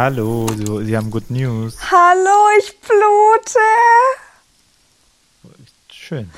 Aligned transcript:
Hallo, 0.00 0.46
du, 0.46 0.84
Sie 0.84 0.96
haben 0.96 1.10
Good 1.10 1.28
News. 1.28 1.76
Hallo, 1.90 2.30
ich 2.60 2.78
blute. 2.78 3.58
Schön. 5.90 6.30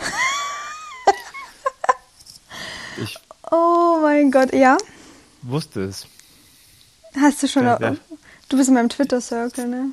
ich 3.03 3.19
Oh 3.51 3.99
mein 4.01 4.31
Gott, 4.31 4.55
ja? 4.55 4.79
wusste 5.43 5.83
es. 5.83 6.07
Hast 7.21 7.43
du 7.43 7.49
schon. 7.49 7.65
Ja, 7.65 7.79
ja. 7.79 7.97
Du 8.49 8.57
bist 8.57 8.71
in 8.71 8.77
meinem 8.77 8.89
Twitter-Circle, 8.89 9.69
ne? 9.69 9.93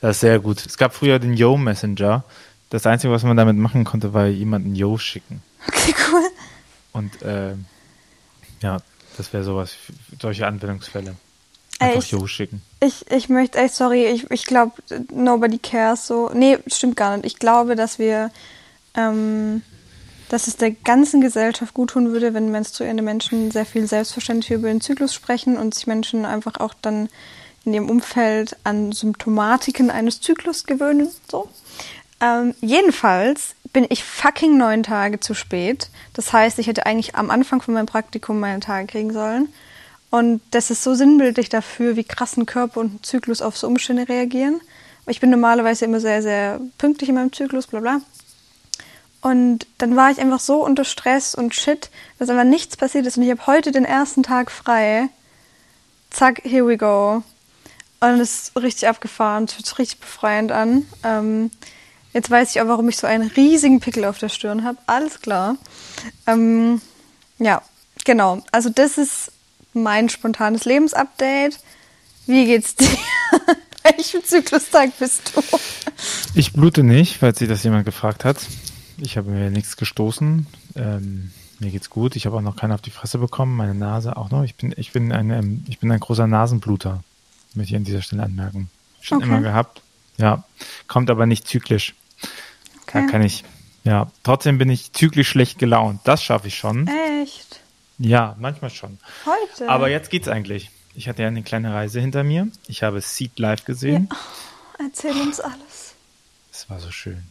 Das 0.00 0.16
ist 0.16 0.20
sehr 0.22 0.40
gut. 0.40 0.66
Es 0.66 0.76
gab 0.76 0.92
früher 0.92 1.20
den 1.20 1.34
Yo 1.34 1.56
Messenger. 1.56 2.24
Das 2.70 2.84
Einzige, 2.84 3.12
was 3.12 3.22
man 3.22 3.36
damit 3.36 3.56
machen 3.56 3.84
konnte, 3.84 4.12
war 4.12 4.26
jemanden 4.26 4.74
Yo 4.74 4.98
schicken. 4.98 5.40
Okay, 5.68 5.94
cool. 6.10 6.28
Und 6.90 7.12
ähm, 7.22 7.66
ja, 8.60 8.78
das 9.16 9.32
wäre 9.32 9.44
sowas, 9.44 9.76
solche 10.20 10.48
Anwendungsfälle. 10.48 11.14
Einfach? 11.78 12.04
Yo 12.04 12.26
schicken. 12.26 12.62
Ich, 12.80 13.10
ich 13.10 13.28
möchte 13.28 13.58
echt, 13.58 13.74
sorry, 13.74 14.06
ich, 14.06 14.30
ich 14.30 14.44
glaube, 14.44 14.72
nobody 15.12 15.58
cares 15.58 16.06
so. 16.06 16.30
Nee, 16.32 16.58
stimmt 16.66 16.96
gar 16.96 17.16
nicht. 17.16 17.26
Ich 17.26 17.38
glaube, 17.38 17.74
dass 17.76 17.98
wir, 17.98 18.30
ähm, 18.94 19.62
dass 20.28 20.46
es 20.46 20.56
der 20.56 20.70
ganzen 20.70 21.20
Gesellschaft 21.20 21.74
gut 21.74 21.90
tun 21.90 22.12
würde, 22.12 22.34
wenn 22.34 22.50
menstruierende 22.50 23.02
Menschen 23.02 23.50
sehr 23.50 23.66
viel 23.66 23.86
selbstverständlich 23.86 24.52
über 24.52 24.68
den 24.68 24.80
Zyklus 24.80 25.14
sprechen 25.14 25.56
und 25.56 25.74
sich 25.74 25.86
Menschen 25.86 26.24
einfach 26.24 26.60
auch 26.60 26.74
dann 26.80 27.08
in 27.64 27.74
ihrem 27.74 27.90
Umfeld 27.90 28.56
an 28.64 28.92
Symptomatiken 28.92 29.90
eines 29.90 30.20
Zyklus 30.20 30.64
gewöhnen. 30.64 31.08
So. 31.30 31.48
Ähm, 32.20 32.54
jedenfalls 32.60 33.54
bin 33.72 33.86
ich 33.88 34.04
fucking 34.04 34.56
neun 34.56 34.82
Tage 34.82 35.20
zu 35.20 35.34
spät. 35.34 35.90
Das 36.12 36.32
heißt, 36.32 36.58
ich 36.58 36.66
hätte 36.66 36.86
eigentlich 36.86 37.16
am 37.16 37.30
Anfang 37.30 37.60
von 37.60 37.74
meinem 37.74 37.86
Praktikum 37.86 38.38
meine 38.38 38.60
Tage 38.60 38.86
kriegen 38.86 39.12
sollen. 39.12 39.48
Und 40.14 40.42
das 40.52 40.70
ist 40.70 40.84
so 40.84 40.94
sinnbildlich 40.94 41.48
dafür, 41.48 41.96
wie 41.96 42.04
krass 42.04 42.36
ein 42.36 42.46
Körper 42.46 42.78
und 42.78 42.94
ein 42.94 43.02
Zyklus 43.02 43.42
auf 43.42 43.58
so 43.58 43.66
Umstände 43.66 44.08
reagieren. 44.08 44.60
Ich 45.08 45.18
bin 45.18 45.28
normalerweise 45.28 45.86
immer 45.86 45.98
sehr, 45.98 46.22
sehr 46.22 46.60
pünktlich 46.78 47.08
in 47.08 47.16
meinem 47.16 47.32
Zyklus, 47.32 47.66
bla 47.66 47.80
bla. 47.80 48.00
Und 49.22 49.66
dann 49.78 49.96
war 49.96 50.12
ich 50.12 50.20
einfach 50.20 50.38
so 50.38 50.64
unter 50.64 50.84
Stress 50.84 51.34
und 51.34 51.52
Shit, 51.52 51.90
dass 52.20 52.30
einfach 52.30 52.44
nichts 52.44 52.76
passiert 52.76 53.06
ist. 53.06 53.16
Und 53.16 53.24
ich 53.24 53.30
habe 53.32 53.44
heute 53.48 53.72
den 53.72 53.84
ersten 53.84 54.22
Tag 54.22 54.52
frei. 54.52 55.08
Zack, 56.10 56.42
here 56.44 56.64
we 56.64 56.76
go. 56.76 57.24
Und 57.98 58.20
es 58.20 58.50
ist 58.50 58.56
richtig 58.56 58.86
abgefahren. 58.86 59.46
Es 59.46 59.54
fühlt 59.54 59.66
sich 59.66 59.78
richtig 59.80 59.98
befreiend 59.98 60.52
an. 60.52 60.86
Ähm, 61.02 61.50
jetzt 62.12 62.30
weiß 62.30 62.50
ich 62.50 62.60
auch, 62.60 62.68
warum 62.68 62.88
ich 62.88 62.98
so 62.98 63.08
einen 63.08 63.32
riesigen 63.32 63.80
Pickel 63.80 64.04
auf 64.04 64.18
der 64.18 64.28
Stirn 64.28 64.62
habe. 64.62 64.78
Alles 64.86 65.20
klar. 65.20 65.56
Ähm, 66.28 66.80
ja, 67.40 67.62
genau. 68.04 68.44
Also 68.52 68.68
das 68.68 68.96
ist 68.96 69.32
mein 69.74 70.08
spontanes 70.08 70.64
Lebensupdate. 70.64 71.58
Wie 72.26 72.46
geht's 72.46 72.74
dir? 72.74 72.88
Welchen 73.82 74.24
Zyklustag 74.24 74.98
bist 74.98 75.32
du? 75.36 75.42
Ich 76.34 76.52
blute 76.54 76.82
nicht, 76.82 77.18
falls 77.18 77.38
sich 77.38 77.48
das 77.48 77.62
jemand 77.64 77.84
gefragt 77.84 78.24
hat. 78.24 78.38
Ich 78.98 79.16
habe 79.18 79.30
mir 79.30 79.50
nichts 79.50 79.76
gestoßen. 79.76 80.46
Ähm, 80.76 81.32
mir 81.58 81.70
geht's 81.70 81.90
gut. 81.90 82.16
Ich 82.16 82.24
habe 82.26 82.36
auch 82.36 82.40
noch 82.40 82.56
keinen 82.56 82.72
auf 82.72 82.80
die 82.80 82.90
Fresse 82.90 83.18
bekommen. 83.18 83.56
Meine 83.56 83.74
Nase 83.74 84.16
auch 84.16 84.30
noch. 84.30 84.42
Ich 84.44 84.54
bin, 84.54 84.72
ich 84.76 84.92
bin 84.92 85.12
ein, 85.12 85.30
ähm, 85.30 85.64
ich 85.68 85.78
bin 85.80 85.90
ein 85.92 86.00
großer 86.00 86.26
Nasenbluter. 86.26 87.02
Möchte 87.54 87.72
ich 87.72 87.76
an 87.76 87.84
dieser 87.84 88.02
Stelle 88.02 88.22
anmerken. 88.22 88.70
Schon 89.00 89.18
Okay. 89.18 89.26
immer 89.26 89.40
gehabt. 89.42 89.82
Ja. 90.16 90.44
Kommt 90.88 91.10
aber 91.10 91.26
nicht 91.26 91.46
zyklisch. 91.46 91.94
Da 92.86 93.00
Okay. 93.00 93.06
kann 93.10 93.22
ich, 93.22 93.44
ja. 93.84 94.10
Trotzdem 94.22 94.56
bin 94.58 94.70
ich 94.70 94.92
zyklisch 94.92 95.28
schlecht 95.28 95.58
gelaunt. 95.58 96.00
Das 96.04 96.22
schaffe 96.22 96.48
ich 96.48 96.56
schon. 96.56 96.88
Echt? 97.22 97.60
Ja, 97.98 98.34
manchmal 98.38 98.70
schon. 98.70 98.98
Heute? 99.24 99.68
Aber 99.68 99.88
jetzt 99.88 100.10
geht's 100.10 100.28
eigentlich. 100.28 100.70
Ich 100.94 101.08
hatte 101.08 101.22
ja 101.22 101.28
eine 101.28 101.42
kleine 101.42 101.72
Reise 101.72 102.00
hinter 102.00 102.24
mir. 102.24 102.48
Ich 102.68 102.82
habe 102.82 103.00
Seed 103.00 103.38
live 103.38 103.64
gesehen. 103.64 104.08
Erzähl 104.78 105.12
uns 105.20 105.40
alles. 105.40 105.94
Es 106.52 106.68
war 106.70 106.80
so 106.80 106.90
schön. 106.90 107.22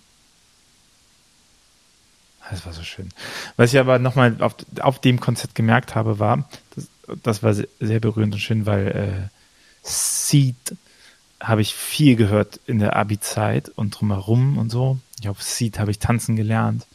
Es 2.52 2.66
war 2.66 2.74
so 2.74 2.84
schön. 2.84 3.10
Was 3.56 3.74
ich 3.74 3.80
aber 3.80 4.00
nochmal 4.00 4.36
auf, 4.42 4.56
auf 4.82 5.00
dem 5.00 5.20
Konzert 5.20 5.56
gemerkt 5.56 5.96
habe, 5.96 6.20
war, 6.20 6.48
das, 6.76 6.88
das 7.24 7.44
war 7.44 7.54
se- 7.54 7.70
sehr 7.80 8.00
berührend 8.00 8.34
und 8.34 8.40
schön, 8.40 8.66
weil 8.66 9.30
äh, 9.84 9.88
Seed 9.88 10.56
habe 11.40 11.62
ich 11.62 11.74
viel 11.74 12.16
gehört 12.16 12.60
in 12.68 12.80
der 12.80 12.96
Abi-Zeit 12.96 13.70
und 13.70 13.92
drumherum 13.92 14.58
und 14.58 14.70
so. 14.70 15.00
Ich 15.20 15.30
auf 15.30 15.42
Seed 15.42 15.80
habe 15.80 15.92
ich 15.92 16.00
tanzen 16.00 16.36
gelernt 16.36 16.86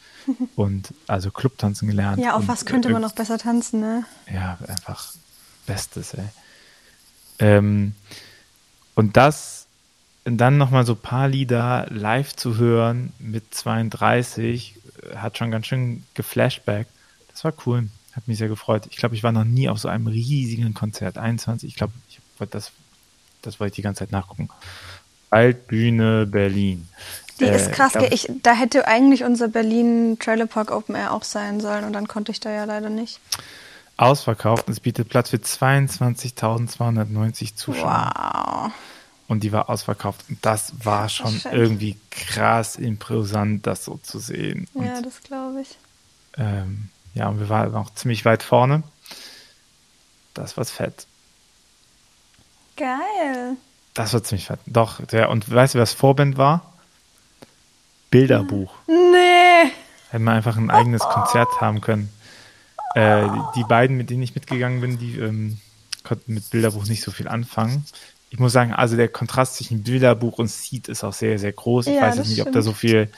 und 0.57 0.93
also 1.07 1.31
Clubtanzen 1.31 1.89
gelernt. 1.89 2.23
Ja, 2.23 2.35
auf 2.35 2.49
was 2.49 2.65
könnte 2.65 2.91
man 2.91 3.03
noch 3.03 3.13
besser 3.13 3.39
tanzen, 3.39 3.81
ne? 3.81 4.05
ja, 4.33 4.59
einfach 4.67 5.13
Bestes, 5.69 6.15
ey. 6.15 6.25
Ähm, 7.39 7.95
und 8.95 9.17
das, 9.17 9.67
und 10.25 10.39
dann 10.39 10.59
nochmal 10.59 10.85
so 10.85 10.95
ein 10.95 11.01
paar 11.01 11.29
Lieder 11.29 11.87
live 11.91 12.35
zu 12.35 12.57
hören 12.57 13.13
mit 13.19 13.55
32, 13.55 14.77
äh, 15.03 15.17
hat 15.17 15.39
schon 15.39 15.51
ganz 15.51 15.67
schön 15.67 16.05
geflashback. 16.15 16.89
Das 17.31 17.45
war 17.45 17.53
cool. 17.67 17.89
Hat 18.13 18.27
mich 18.27 18.39
sehr 18.39 18.49
gefreut. 18.49 18.89
Ich 18.91 18.97
glaube, 18.97 19.15
ich 19.15 19.23
war 19.23 19.31
noch 19.31 19.45
nie 19.45 19.69
auf 19.69 19.79
so 19.79 19.89
einem 19.89 20.09
riesigen 20.09 20.75
Konzert. 20.75 21.19
21, 21.19 21.69
ich 21.69 21.77
glaube, 21.77 21.93
ich 22.09 22.19
wollte 22.39 22.53
das, 22.53 22.73
das 23.43 23.61
wollte 23.61 23.73
ich 23.73 23.77
die 23.77 23.83
ganze 23.83 24.01
Zeit 24.01 24.11
nachgucken. 24.11 24.49
Altbühne 25.31 26.27
Berlin. 26.27 26.89
Die 27.41 27.45
Äh, 27.45 27.55
ist 27.57 27.71
krass, 27.73 27.93
glaub- 27.93 28.11
ich, 28.13 28.29
da 28.43 28.53
hätte 28.55 28.87
eigentlich 28.89 29.23
unser 29.25 29.49
Berlin 29.49 30.19
Trailer 30.19 30.47
Park 30.47 30.71
Open 30.73 30.95
Air 30.97 31.13
auch 31.13 31.23
sein 31.25 31.61
sollen 31.61 31.85
und 31.85 31.93
dann 31.93 32.09
konnte 32.09 32.33
ich 32.33 32.41
da 32.41 32.51
ja 32.51 32.65
leider 32.65 32.89
nicht. 32.91 33.21
Ausverkauft 33.97 34.67
und 34.69 34.73
es 34.73 34.81
bietet 34.81 35.09
Platz 35.09 35.31
für 35.31 35.37
22.290 35.39 37.55
Zuschauer. 37.57 38.13
Wow. 38.15 38.73
und 39.29 39.43
die 39.43 39.51
war 39.53 39.69
ausverkauft. 39.69 40.25
Und 40.29 40.39
das 40.45 40.73
war 40.85 41.09
schon 41.09 41.39
schön. 41.41 41.53
irgendwie 41.53 41.97
krass 42.11 42.77
imposant, 42.77 43.67
das 43.67 43.85
so 43.85 43.99
zu 44.03 44.19
sehen. 44.21 44.69
Und, 44.75 44.87
Ja, 44.87 45.01
das 45.03 45.21
glaube 45.23 45.61
ich. 45.63 45.77
ähm, 46.37 46.89
ja, 47.15 47.29
und 47.29 47.41
wir 47.41 47.49
waren 47.49 47.75
auch 47.75 47.93
ziemlich 47.95 48.25
weit 48.25 48.43
vorne. 48.43 48.83
Das 50.35 50.57
war 50.57 50.65
fett. 50.65 51.07
Geil. 52.77 53.57
Das 53.95 54.13
war 54.13 54.23
ziemlich 54.23 54.47
fett. 54.47 54.61
Doch, 54.67 55.05
der, 55.07 55.31
und 55.31 55.53
weißt 55.53 55.75
du, 55.75 55.79
was 55.81 55.93
Vorband 55.93 56.37
war? 56.39 56.68
Bilderbuch. 58.11 58.73
Nee. 58.87 59.71
Hätten 60.11 60.25
wir 60.25 60.33
einfach 60.33 60.57
ein 60.57 60.71
eigenes 60.71 61.03
Konzert 61.03 61.61
haben 61.61 61.81
können. 61.81 62.09
Äh, 62.95 63.29
die 63.55 63.65
beiden, 63.65 63.97
mit 63.97 64.11
denen 64.11 64.23
ich 64.23 64.35
mitgegangen 64.35 64.81
bin, 64.81 64.99
die 64.99 65.19
ähm, 65.19 65.59
konnten 66.05 66.33
mit 66.35 66.49
Bilderbuch 66.51 66.87
nicht 66.87 67.03
so 67.03 67.11
viel 67.11 67.29
anfangen. 67.29 67.85
Ich 68.31 68.39
muss 68.39 68.53
sagen, 68.53 68.73
also 68.73 68.97
der 68.97 69.09
Kontrast 69.09 69.57
zwischen 69.57 69.83
Bilderbuch 69.83 70.39
und 70.39 70.49
Seed 70.51 70.89
ist 70.89 71.05
auch 71.05 71.13
sehr, 71.13 71.39
sehr 71.39 71.53
groß. 71.53 71.87
Ich 71.89 71.95
Ja, 71.97 72.03
weiß 72.03 72.17
jetzt 72.17 72.29
nicht, 72.31 72.41
ob 72.41 72.47
da 72.47 72.53
stimmt. 72.53 72.65
so 72.65 72.73
viel 72.73 73.11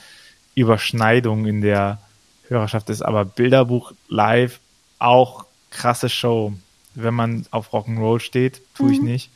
Überschneidung 0.55 1.45
in 1.45 1.61
der 1.61 2.01
Hörerschaft 2.47 2.89
ist, 2.89 3.01
aber 3.01 3.23
Bilderbuch 3.25 3.93
live 4.09 4.59
auch 4.99 5.45
krasse 5.69 6.09
Show. 6.09 6.53
Wenn 6.93 7.13
man 7.13 7.45
auf 7.51 7.71
Rock'n'Roll 7.73 8.19
steht, 8.19 8.61
tue 8.75 8.87
Mhm. 8.87 8.93
ich 8.93 9.01
nicht. 9.01 9.29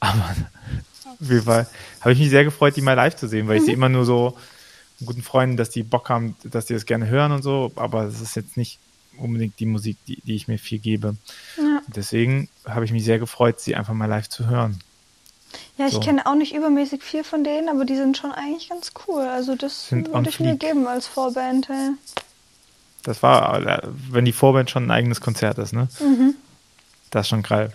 Aber 0.00 0.34
auf 1.20 1.28
jeden 1.30 1.42
Fall 1.42 1.66
habe 2.00 2.12
ich 2.12 2.18
mich 2.18 2.28
sehr 2.30 2.44
gefreut, 2.44 2.76
die 2.76 2.82
mal 2.82 2.92
live 2.94 3.16
zu 3.16 3.26
sehen, 3.28 3.48
weil 3.48 3.54
Mhm. 3.56 3.60
ich 3.60 3.64
sehe 3.66 3.74
immer 3.74 3.88
nur 3.88 4.04
so 4.04 4.36
guten 5.04 5.22
Freunden, 5.22 5.56
dass 5.56 5.70
die 5.70 5.82
Bock 5.82 6.08
haben, 6.08 6.36
dass 6.44 6.66
die 6.66 6.74
das 6.74 6.86
gerne 6.86 7.06
hören 7.08 7.32
und 7.32 7.42
so, 7.42 7.72
aber 7.76 8.04
es 8.04 8.20
ist 8.20 8.36
jetzt 8.36 8.56
nicht 8.56 8.78
unbedingt 9.18 9.58
die 9.60 9.66
Musik, 9.66 9.98
die, 10.06 10.20
die 10.22 10.34
ich 10.34 10.48
mir 10.48 10.58
viel 10.58 10.78
gebe. 10.78 11.16
Ja, 11.58 11.80
Deswegen 11.88 12.48
habe 12.66 12.84
ich 12.84 12.92
mich 12.92 13.04
sehr 13.04 13.18
gefreut, 13.18 13.60
sie 13.60 13.74
einfach 13.76 13.94
mal 13.94 14.06
live 14.06 14.28
zu 14.28 14.46
hören. 14.48 14.80
ja 15.76 15.86
ich 15.86 15.92
So. 15.94 16.00
kenne 16.00 16.26
auch 16.26 16.34
nicht 16.34 16.54
übermäßig 16.54 17.02
viel 17.02 17.22
von 17.24 17.44
denen, 17.44 17.68
aber 17.68 17.84
die 17.84 17.96
sind 17.96 18.16
schon 18.16 18.32
eigentlich 18.32 18.70
ganz 18.70 18.92
cool. 19.06 19.22
Also 19.22 19.54
das 19.54 19.88
Sind 19.88 20.12
würde 20.12 20.28
ich 20.30 20.40
mir 20.40 20.56
geben 20.56 20.86
als 20.86 21.06
Vorband. 21.06 21.68
Hey. 21.68 21.90
Das 23.02 23.22
war, 23.22 23.60
äh, 23.66 23.80
wenn 24.10 24.24
die 24.24 24.32
Vorband 24.32 24.70
schon 24.70 24.84
ein 24.86 24.90
eigenes 24.90 25.20
Konzert 25.20 25.58
ist, 25.58 25.72
ne? 25.72 25.88
Mhm. 26.00 26.34
Das 27.10 27.26
ist 27.26 27.30
schon 27.30 27.42
geil. 27.42 27.72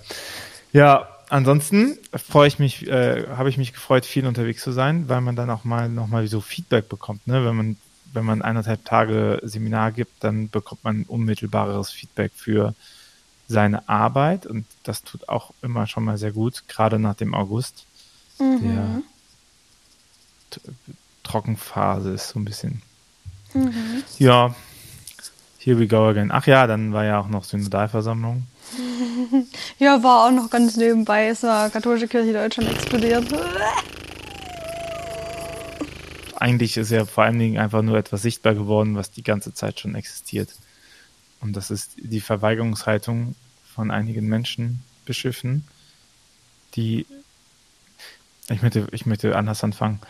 Ja, 0.74 1.08
ansonsten 1.30 1.98
freue 2.14 2.48
ich 2.48 2.60
mich, 2.60 2.88
äh, 2.88 3.28
habe 3.30 3.50
ich 3.50 3.58
mich 3.58 3.74
gefreut, 3.74 4.06
viel 4.06 4.26
unterwegs 4.26 4.64
zu 4.64 4.72
sein, 4.72 5.10
weil 5.10 5.22
man 5.22 5.36
dann 5.36 5.50
auch 5.50 5.64
mal 5.64 5.90
nochmal 5.90 6.28
so 6.28 6.42
Feedback 6.42 6.90
bekommt, 6.90 7.28
ne? 7.28 7.46
Wenn 7.46 7.56
man, 7.56 7.78
wenn 8.14 8.26
man 8.26 8.42
eineinhalb 8.42 8.86
Tage 8.86 9.40
Seminar 9.44 9.92
gibt, 9.92 10.24
dann 10.24 10.50
bekommt 10.50 10.84
man 10.84 11.04
unmittelbares 11.04 11.92
Feedback 11.92 12.32
für 12.36 12.74
seine 13.48 13.88
Arbeit 13.88 14.46
und 14.46 14.66
das 14.84 15.04
tut 15.04 15.30
auch 15.30 15.54
immer 15.62 15.88
schon 15.88 16.04
mal 16.04 16.18
sehr 16.18 16.32
gut, 16.32 16.64
gerade 16.68 17.00
nach 17.00 17.16
dem 17.16 17.34
August. 17.34 17.86
Mhm. 18.40 18.62
Der 18.62 19.02
Trockenphase 21.24 22.12
ist 22.12 22.30
so 22.30 22.40
ein 22.40 22.46
bisschen. 22.46 22.82
Mhm. 23.54 24.04
Ja, 24.20 24.56
here 25.60 25.80
we 25.80 25.88
go 25.88 26.08
again. 26.08 26.32
Ach 26.32 26.46
ja, 26.46 26.68
dann 26.68 26.94
war 26.94 27.06
ja 27.06 27.20
auch 27.20 27.30
noch 27.30 27.44
Synodalversammlung. 27.44 28.44
Ja, 29.80 30.04
war 30.04 30.26
auch 30.26 30.32
noch 30.32 30.50
ganz 30.50 30.76
nebenbei. 30.76 31.28
Es 31.28 31.44
war 31.44 31.70
katholische 31.70 32.08
Kirche 32.08 32.34
Deutschland 32.34 32.70
explodiert. 32.70 33.26
Eigentlich 36.36 36.78
ist 36.78 36.92
ja 36.92 37.06
vor 37.06 37.24
allen 37.24 37.40
Dingen 37.40 37.58
einfach 37.58 37.82
nur 37.82 37.98
etwas 37.98 38.22
sichtbar 38.22 38.54
geworden, 38.54 38.96
was 38.96 39.10
die 39.12 39.24
ganze 39.24 39.54
Zeit 39.54 39.80
schon 39.80 39.96
existiert. 39.96 40.50
Und 41.42 41.54
das 41.54 41.72
ist 41.72 41.94
die 41.98 42.22
Verweigerungshaltung 42.22 43.36
von 43.74 43.92
einigen 43.92 44.28
Menschen, 44.28 44.84
Bischöfen, 45.06 45.66
die, 46.76 47.06
ich 48.50 48.62
möchte, 48.62 48.88
ich 48.92 49.06
möchte 49.06 49.36
anders 49.36 49.64
anfangen. 49.64 50.00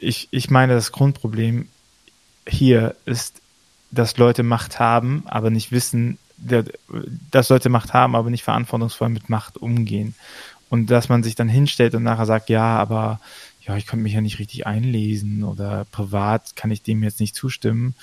Ich, 0.00 0.28
ich 0.30 0.48
meine, 0.50 0.72
das 0.72 0.90
Grundproblem 0.90 1.68
hier 2.48 2.96
ist, 3.04 3.42
dass 3.90 4.16
Leute 4.16 4.42
Macht 4.42 4.80
haben, 4.80 5.24
aber 5.26 5.50
nicht 5.50 5.70
wissen, 5.70 6.18
dass 6.40 7.48
Leute 7.48 7.68
Macht 7.68 7.92
haben, 7.92 8.16
aber 8.16 8.30
nicht 8.30 8.44
verantwortungsvoll 8.44 9.08
mit 9.08 9.28
Macht 9.28 9.58
umgehen. 9.58 10.14
Und 10.68 10.86
dass 10.86 11.08
man 11.08 11.22
sich 11.22 11.34
dann 11.34 11.48
hinstellt 11.48 11.94
und 11.94 12.02
nachher 12.02 12.26
sagt, 12.26 12.48
ja, 12.48 12.76
aber 12.78 13.20
ja, 13.62 13.76
ich 13.76 13.86
konnte 13.86 14.02
mich 14.02 14.14
ja 14.14 14.20
nicht 14.20 14.38
richtig 14.38 14.66
einlesen 14.66 15.44
oder 15.44 15.84
privat 15.90 16.56
kann 16.56 16.70
ich 16.70 16.82
dem 16.82 17.02
jetzt 17.02 17.20
nicht 17.20 17.34
zustimmen. 17.34 17.94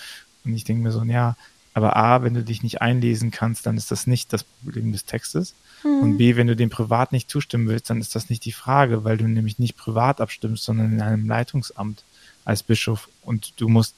Und 0.45 0.53
ich 0.53 0.63
denke 0.63 0.83
mir 0.83 0.91
so, 0.91 1.03
ja, 1.03 1.35
aber 1.73 1.95
A, 1.95 2.23
wenn 2.23 2.33
du 2.33 2.43
dich 2.43 2.63
nicht 2.63 2.81
einlesen 2.81 3.29
kannst, 3.31 3.65
dann 3.65 3.77
ist 3.77 3.91
das 3.91 4.07
nicht 4.07 4.33
das 4.33 4.43
Problem 4.43 4.91
des 4.91 5.05
Textes. 5.05 5.53
Mhm. 5.83 5.99
Und 6.01 6.17
B, 6.17 6.35
wenn 6.35 6.47
du 6.47 6.55
dem 6.55 6.69
privat 6.69 7.11
nicht 7.11 7.29
zustimmen 7.29 7.67
willst, 7.67 7.89
dann 7.89 8.01
ist 8.01 8.15
das 8.15 8.29
nicht 8.29 8.45
die 8.45 8.51
Frage, 8.51 9.03
weil 9.03 9.17
du 9.17 9.27
nämlich 9.27 9.59
nicht 9.59 9.77
privat 9.77 10.19
abstimmst, 10.19 10.63
sondern 10.63 10.93
in 10.93 11.01
einem 11.01 11.27
Leitungsamt 11.27 12.03
als 12.45 12.63
Bischof. 12.63 13.09
Und 13.21 13.53
du 13.57 13.69
musst, 13.69 13.95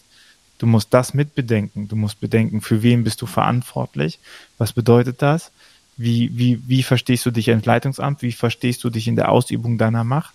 du 0.59 0.67
musst 0.67 0.93
das 0.93 1.15
mitbedenken. 1.15 1.87
Du 1.87 1.95
musst 1.95 2.19
bedenken, 2.19 2.61
für 2.61 2.83
wen 2.83 3.03
bist 3.03 3.21
du 3.21 3.25
verantwortlich? 3.25 4.19
Was 4.59 4.73
bedeutet 4.73 5.21
das? 5.21 5.51
Wie, 5.97 6.37
wie, 6.37 6.61
wie 6.67 6.83
verstehst 6.83 7.25
du 7.25 7.31
dich 7.31 7.47
im 7.47 7.61
Leitungsamt? 7.61 8.21
Wie 8.21 8.31
verstehst 8.31 8.83
du 8.83 8.89
dich 8.89 9.07
in 9.07 9.15
der 9.15 9.29
Ausübung 9.29 9.77
deiner 9.77 10.03
Macht? 10.03 10.33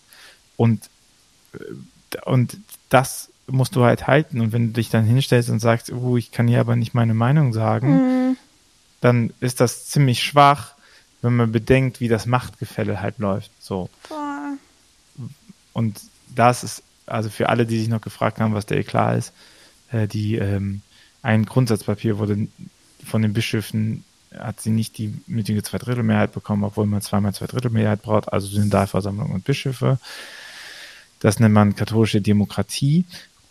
Und, 0.57 0.91
äh, 1.53 2.19
und 2.25 2.59
das 2.89 3.31
musst 3.47 3.77
du 3.77 3.85
halt 3.85 4.07
halten. 4.07 4.41
Und 4.41 4.53
wenn 4.53 4.69
du 4.69 4.73
dich 4.73 4.91
dann 4.91 5.05
hinstellst 5.05 5.51
und 5.51 5.61
sagst, 5.61 5.93
oh, 5.93 6.17
ich 6.17 6.33
kann 6.33 6.49
hier 6.49 6.61
aber 6.61 6.77
nicht 6.77 6.95
meine 6.95 7.15
Meinung 7.15 7.53
sagen, 7.53 8.31
mhm. 8.31 8.37
dann 9.01 9.33
ist 9.41 9.61
das 9.61 9.87
ziemlich 9.87 10.23
schwach, 10.23 10.73
wenn 11.23 11.37
man 11.37 11.53
bedenkt, 11.53 12.01
wie 12.01 12.09
das 12.09 12.27
Machtgefälle 12.27 13.01
halt 13.01 13.19
läuft. 13.19 13.51
So. 13.61 13.89
Boah. 14.09 14.53
Und 15.73 16.01
das 16.35 16.65
ist, 16.65 16.83
also 17.07 17.29
für 17.29 17.49
alle, 17.51 17.67
die 17.67 17.79
sich 17.79 17.89
noch 17.89 18.01
gefragt 18.01 18.41
haben, 18.41 18.55
was 18.55 18.67
der 18.67 18.83
klar 18.85 19.17
ist, 19.17 19.33
äh, 19.91 20.07
die 20.07 20.37
ähm, 20.37 20.83
ein 21.23 21.47
Grundsatzpapier 21.47 22.19
wurde 22.19 22.49
von 23.05 23.23
den 23.23 23.33
Bischöfen 23.33 24.05
hat 24.39 24.61
sie 24.61 24.71
nicht 24.71 24.99
die 24.99 25.15
nötige 25.27 25.63
Zweidrittelmehrheit 25.63 26.33
bekommen, 26.33 26.65
obwohl 26.65 26.87
man 26.87 27.03
zweimal 27.03 27.35
Zweidrittelmehrheit 27.35 28.03
braucht, 28.03 28.33
also 28.33 28.49
Synodalversammlung 28.49 29.31
und 29.31 29.45
Bischöfe. 29.45 29.99
Das 31.21 31.39
nennt 31.41 31.55
man 31.55 31.77
katholische 31.77 32.21
Demokratie. 32.21 33.05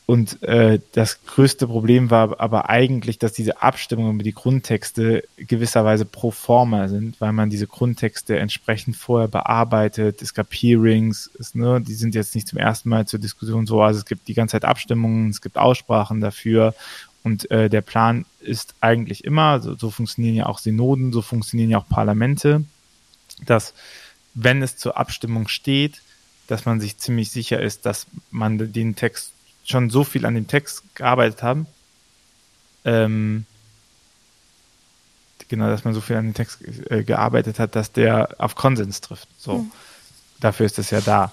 Und 0.05 0.43
äh, 0.43 0.79
das 0.91 1.23
größte 1.25 1.65
Problem 1.67 2.09
war 2.09 2.39
aber 2.41 2.69
eigentlich, 2.69 3.19
dass 3.19 3.31
diese 3.31 3.61
Abstimmungen 3.61 4.15
über 4.15 4.23
die 4.23 4.33
Grundtexte 4.33 5.23
gewisserweise 5.37 6.03
pro 6.03 6.31
forma 6.31 6.89
sind, 6.89 7.21
weil 7.21 7.31
man 7.31 7.49
diese 7.49 7.67
Grundtexte 7.67 8.37
entsprechend 8.37 8.97
vorher 8.97 9.29
bearbeitet. 9.29 10.21
Es 10.21 10.33
gab 10.33 10.53
Hearings, 10.53 11.31
es, 11.39 11.55
ne, 11.55 11.79
die 11.79 11.93
sind 11.93 12.15
jetzt 12.15 12.35
nicht 12.35 12.49
zum 12.49 12.59
ersten 12.59 12.89
Mal 12.89 13.07
zur 13.07 13.19
Diskussion 13.19 13.65
so. 13.65 13.81
Also 13.81 13.99
es 13.99 14.05
gibt 14.05 14.27
die 14.27 14.33
ganze 14.33 14.53
Zeit 14.53 14.65
Abstimmungen, 14.65 15.29
es 15.29 15.41
gibt 15.41 15.57
Aussprachen 15.57 16.19
dafür. 16.19 16.75
Und 17.23 17.49
äh, 17.49 17.69
der 17.69 17.81
Plan 17.81 18.25
ist 18.41 18.75
eigentlich 18.81 19.23
immer, 19.23 19.61
so, 19.61 19.75
so 19.75 19.89
funktionieren 19.89 20.35
ja 20.35 20.47
auch 20.47 20.59
Synoden, 20.59 21.13
so 21.13 21.21
funktionieren 21.21 21.69
ja 21.69 21.77
auch 21.77 21.87
Parlamente, 21.87 22.65
dass 23.45 23.73
wenn 24.33 24.61
es 24.61 24.75
zur 24.75 24.97
Abstimmung 24.97 25.47
steht, 25.47 26.01
dass 26.47 26.65
man 26.65 26.81
sich 26.81 26.97
ziemlich 26.97 27.31
sicher 27.31 27.61
ist, 27.61 27.85
dass 27.85 28.07
man 28.31 28.73
den 28.73 28.95
Text 28.95 29.32
schon 29.63 29.89
so 29.89 30.03
viel 30.03 30.25
an 30.25 30.35
dem 30.35 30.47
Text 30.47 30.83
gearbeitet 30.95 31.43
haben, 31.43 31.67
ähm, 32.85 33.45
genau, 35.47 35.67
dass 35.67 35.85
man 35.85 35.93
so 35.93 36.01
viel 36.01 36.15
an 36.15 36.25
dem 36.25 36.33
Text 36.33 36.59
äh, 36.89 37.03
gearbeitet 37.03 37.59
hat, 37.59 37.75
dass 37.75 37.91
der 37.91 38.35
auf 38.39 38.55
Konsens 38.55 39.01
trifft. 39.01 39.27
So, 39.37 39.59
mhm. 39.59 39.71
dafür 40.39 40.65
ist 40.65 40.79
es 40.79 40.89
ja 40.89 41.01
da. 41.01 41.31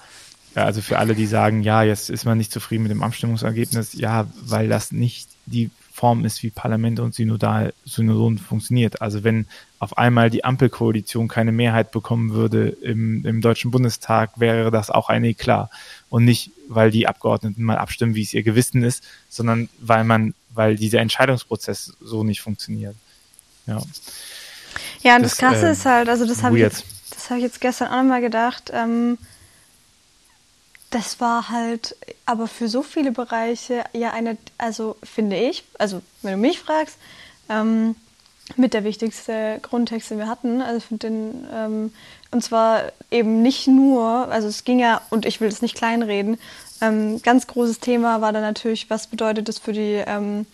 Ja, 0.54 0.64
also 0.64 0.82
für 0.82 0.98
alle, 0.98 1.14
die 1.14 1.26
sagen, 1.26 1.62
ja, 1.62 1.82
jetzt 1.82 2.10
ist 2.10 2.24
man 2.24 2.36
nicht 2.36 2.52
zufrieden 2.52 2.82
mit 2.82 2.90
dem 2.90 3.02
Abstimmungsergebnis, 3.02 3.92
ja, 3.92 4.26
weil 4.42 4.68
das 4.68 4.90
nicht 4.90 5.28
die 5.46 5.70
Form 6.00 6.24
ist, 6.24 6.42
wie 6.42 6.48
Parlamente 6.48 7.02
und 7.02 7.14
Synodal, 7.14 7.74
Synoden 7.84 8.38
funktioniert. 8.38 9.02
Also 9.02 9.22
wenn 9.22 9.46
auf 9.78 9.98
einmal 9.98 10.30
die 10.30 10.44
Ampelkoalition 10.44 11.28
keine 11.28 11.52
Mehrheit 11.52 11.90
bekommen 11.90 12.32
würde 12.32 12.70
im, 12.70 13.26
im 13.26 13.42
Deutschen 13.42 13.70
Bundestag, 13.70 14.40
wäre 14.40 14.70
das 14.70 14.88
auch 14.88 15.10
ein 15.10 15.24
Eklat. 15.24 15.68
Und 16.08 16.24
nicht, 16.24 16.52
weil 16.68 16.90
die 16.90 17.06
Abgeordneten 17.06 17.62
mal 17.62 17.76
abstimmen, 17.76 18.14
wie 18.14 18.22
es 18.22 18.32
ihr 18.32 18.42
Gewissen 18.42 18.82
ist, 18.82 19.04
sondern 19.28 19.68
weil 19.78 20.04
man, 20.04 20.32
weil 20.48 20.76
dieser 20.76 21.00
Entscheidungsprozess 21.00 21.92
so 22.00 22.24
nicht 22.24 22.40
funktioniert. 22.40 22.96
Ja. 23.66 23.82
Ja, 25.02 25.16
und 25.16 25.22
das, 25.22 25.32
das 25.32 25.38
Krasse 25.38 25.66
äh, 25.66 25.72
ist 25.72 25.84
halt, 25.84 26.08
also 26.08 26.26
das 26.26 26.42
habe 26.42 26.56
ich, 26.56 26.62
jetzt, 26.62 26.86
das 27.10 27.28
habe 27.28 27.40
ich 27.40 27.44
jetzt 27.44 27.60
gestern 27.60 27.88
auch 27.88 28.02
nochmal 28.02 28.22
gedacht, 28.22 28.70
ähm, 28.72 29.18
das 30.90 31.20
war 31.20 31.48
halt 31.48 31.96
aber 32.26 32.48
für 32.48 32.68
so 32.68 32.82
viele 32.82 33.12
Bereiche 33.12 33.84
ja 33.92 34.10
eine, 34.10 34.36
also 34.58 34.96
finde 35.02 35.36
ich, 35.36 35.64
also 35.78 36.02
wenn 36.22 36.32
du 36.32 36.38
mich 36.38 36.58
fragst, 36.58 36.96
ähm, 37.48 37.94
mit 38.56 38.74
der 38.74 38.84
wichtigste 38.84 39.60
Grundtext, 39.62 40.10
den 40.10 40.18
wir 40.18 40.28
hatten. 40.28 40.60
Also 40.60 40.80
für 40.80 40.96
den, 40.96 41.46
ähm, 41.54 41.92
und 42.30 42.42
zwar 42.42 42.92
eben 43.10 43.42
nicht 43.42 43.66
nur, 43.66 44.28
also 44.30 44.48
es 44.48 44.64
ging 44.64 44.80
ja, 44.80 45.00
und 45.10 45.26
ich 45.26 45.40
will 45.40 45.48
das 45.48 45.62
nicht 45.62 45.76
kleinreden, 45.76 46.38
ähm, 46.80 47.20
ganz 47.22 47.46
großes 47.46 47.80
Thema 47.80 48.20
war 48.20 48.32
dann 48.32 48.42
natürlich, 48.42 48.88
was 48.88 49.06
bedeutet 49.06 49.48
das 49.48 49.58
für 49.58 49.72
die 49.72 50.02
ähm, 50.06 50.46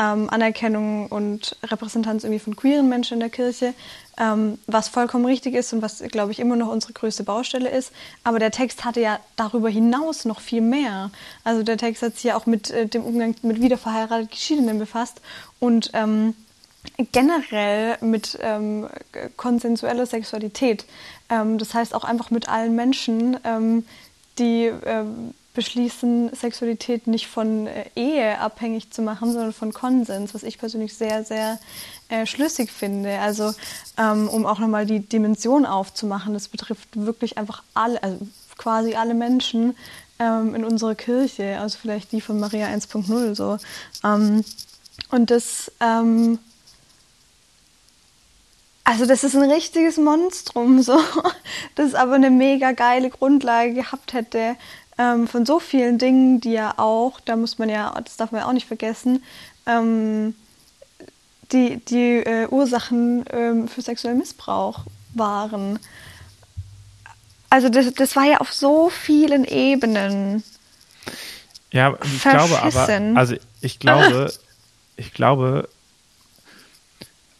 ähm, 0.00 0.30
Anerkennung 0.30 1.06
und 1.08 1.56
Repräsentanz 1.62 2.24
irgendwie 2.24 2.40
von 2.40 2.56
queeren 2.56 2.88
Menschen 2.88 3.14
in 3.14 3.20
der 3.20 3.28
Kirche, 3.28 3.74
ähm, 4.18 4.58
was 4.66 4.88
vollkommen 4.88 5.26
richtig 5.26 5.54
ist 5.54 5.72
und 5.74 5.82
was, 5.82 5.98
glaube 5.98 6.32
ich, 6.32 6.40
immer 6.40 6.56
noch 6.56 6.68
unsere 6.68 6.94
größte 6.94 7.22
Baustelle 7.22 7.68
ist. 7.68 7.92
Aber 8.24 8.38
der 8.38 8.50
Text 8.50 8.84
hatte 8.84 9.00
ja 9.00 9.20
darüber 9.36 9.68
hinaus 9.68 10.24
noch 10.24 10.40
viel 10.40 10.62
mehr. 10.62 11.10
Also 11.44 11.62
der 11.62 11.76
Text 11.76 12.02
hat 12.02 12.14
sich 12.14 12.24
ja 12.24 12.36
auch 12.36 12.46
mit 12.46 12.70
äh, 12.70 12.86
dem 12.86 13.04
Umgang 13.04 13.34
mit 13.42 13.60
wiederverheirateten 13.60 14.30
Geschiedenen 14.30 14.78
befasst 14.78 15.20
und 15.58 15.90
ähm, 15.92 16.34
generell 17.12 17.98
mit 18.00 18.38
ähm, 18.40 18.88
konsensueller 19.36 20.06
Sexualität. 20.06 20.86
Ähm, 21.28 21.58
das 21.58 21.74
heißt 21.74 21.94
auch 21.94 22.04
einfach 22.04 22.30
mit 22.30 22.48
allen 22.48 22.74
Menschen, 22.74 23.36
ähm, 23.44 23.84
die 24.38 24.72
ähm, 24.86 25.34
beschließen, 25.54 26.30
Sexualität 26.34 27.06
nicht 27.06 27.26
von 27.26 27.66
äh, 27.66 27.86
Ehe 27.96 28.38
abhängig 28.38 28.90
zu 28.92 29.02
machen, 29.02 29.32
sondern 29.32 29.52
von 29.52 29.72
Konsens, 29.72 30.32
was 30.34 30.42
ich 30.42 30.58
persönlich 30.58 30.94
sehr, 30.94 31.24
sehr 31.24 31.58
äh, 32.08 32.24
schlüssig 32.24 32.70
finde. 32.70 33.18
Also 33.18 33.52
ähm, 33.98 34.28
um 34.28 34.46
auch 34.46 34.58
nochmal 34.58 34.86
die 34.86 35.00
Dimension 35.00 35.66
aufzumachen, 35.66 36.34
das 36.34 36.48
betrifft 36.48 36.88
wirklich 36.94 37.36
einfach 37.36 37.62
alle, 37.74 38.02
also 38.02 38.26
quasi 38.58 38.94
alle 38.94 39.14
Menschen 39.14 39.76
ähm, 40.20 40.54
in 40.54 40.64
unserer 40.64 40.94
Kirche, 40.94 41.58
also 41.58 41.78
vielleicht 41.80 42.12
die 42.12 42.20
von 42.20 42.38
Maria 42.38 42.68
1.0 42.68 43.34
so. 43.34 43.58
Ähm, 44.04 44.44
und 45.10 45.30
das 45.32 45.72
ähm, 45.80 46.38
also 48.90 49.06
das 49.06 49.22
ist 49.22 49.36
ein 49.36 49.48
richtiges 49.48 49.98
Monstrum, 49.98 50.82
so, 50.82 50.98
das 51.76 51.94
aber 51.94 52.14
eine 52.14 52.30
mega 52.30 52.72
geile 52.72 53.10
Grundlage 53.10 53.72
gehabt 53.72 54.14
hätte, 54.14 54.56
ähm, 55.00 55.26
von 55.26 55.46
so 55.46 55.58
vielen 55.58 55.96
Dingen, 55.96 56.40
die 56.42 56.52
ja 56.52 56.74
auch, 56.76 57.20
da 57.20 57.34
muss 57.36 57.58
man 57.58 57.70
ja, 57.70 57.98
das 58.04 58.18
darf 58.18 58.32
man 58.32 58.42
ja 58.42 58.46
auch 58.46 58.52
nicht 58.52 58.66
vergessen, 58.66 59.22
ähm, 59.66 60.34
die, 61.52 61.78
die 61.78 62.18
äh, 62.18 62.46
Ursachen 62.48 63.24
ähm, 63.32 63.66
für 63.66 63.80
sexuellen 63.80 64.18
Missbrauch 64.18 64.84
waren. 65.14 65.78
Also 67.48 67.70
das, 67.70 67.92
das 67.94 68.14
war 68.14 68.24
ja 68.24 68.38
auf 68.38 68.52
so 68.52 68.90
vielen 68.90 69.44
Ebenen. 69.44 70.44
Ja, 71.72 71.96
ich 72.02 72.22
glaube 72.22 72.62
aber, 72.62 73.16
also 73.16 73.36
ich 73.62 73.78
glaube, 73.78 74.32
ich 74.96 75.14
glaube, 75.14 75.68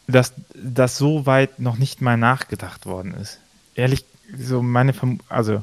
dass 0.07 0.33
das 0.55 0.97
so 0.97 1.27
weit 1.27 1.61
noch 1.61 1.77
nicht 1.77 2.01
mal 2.01 2.17
nachgedacht 2.17 2.87
worden 2.87 3.13
ist. 3.15 3.39
Ehrlich, 3.75 4.05
so 4.37 4.63
meine 4.63 4.95
Verm 4.95 5.21
also 5.29 5.63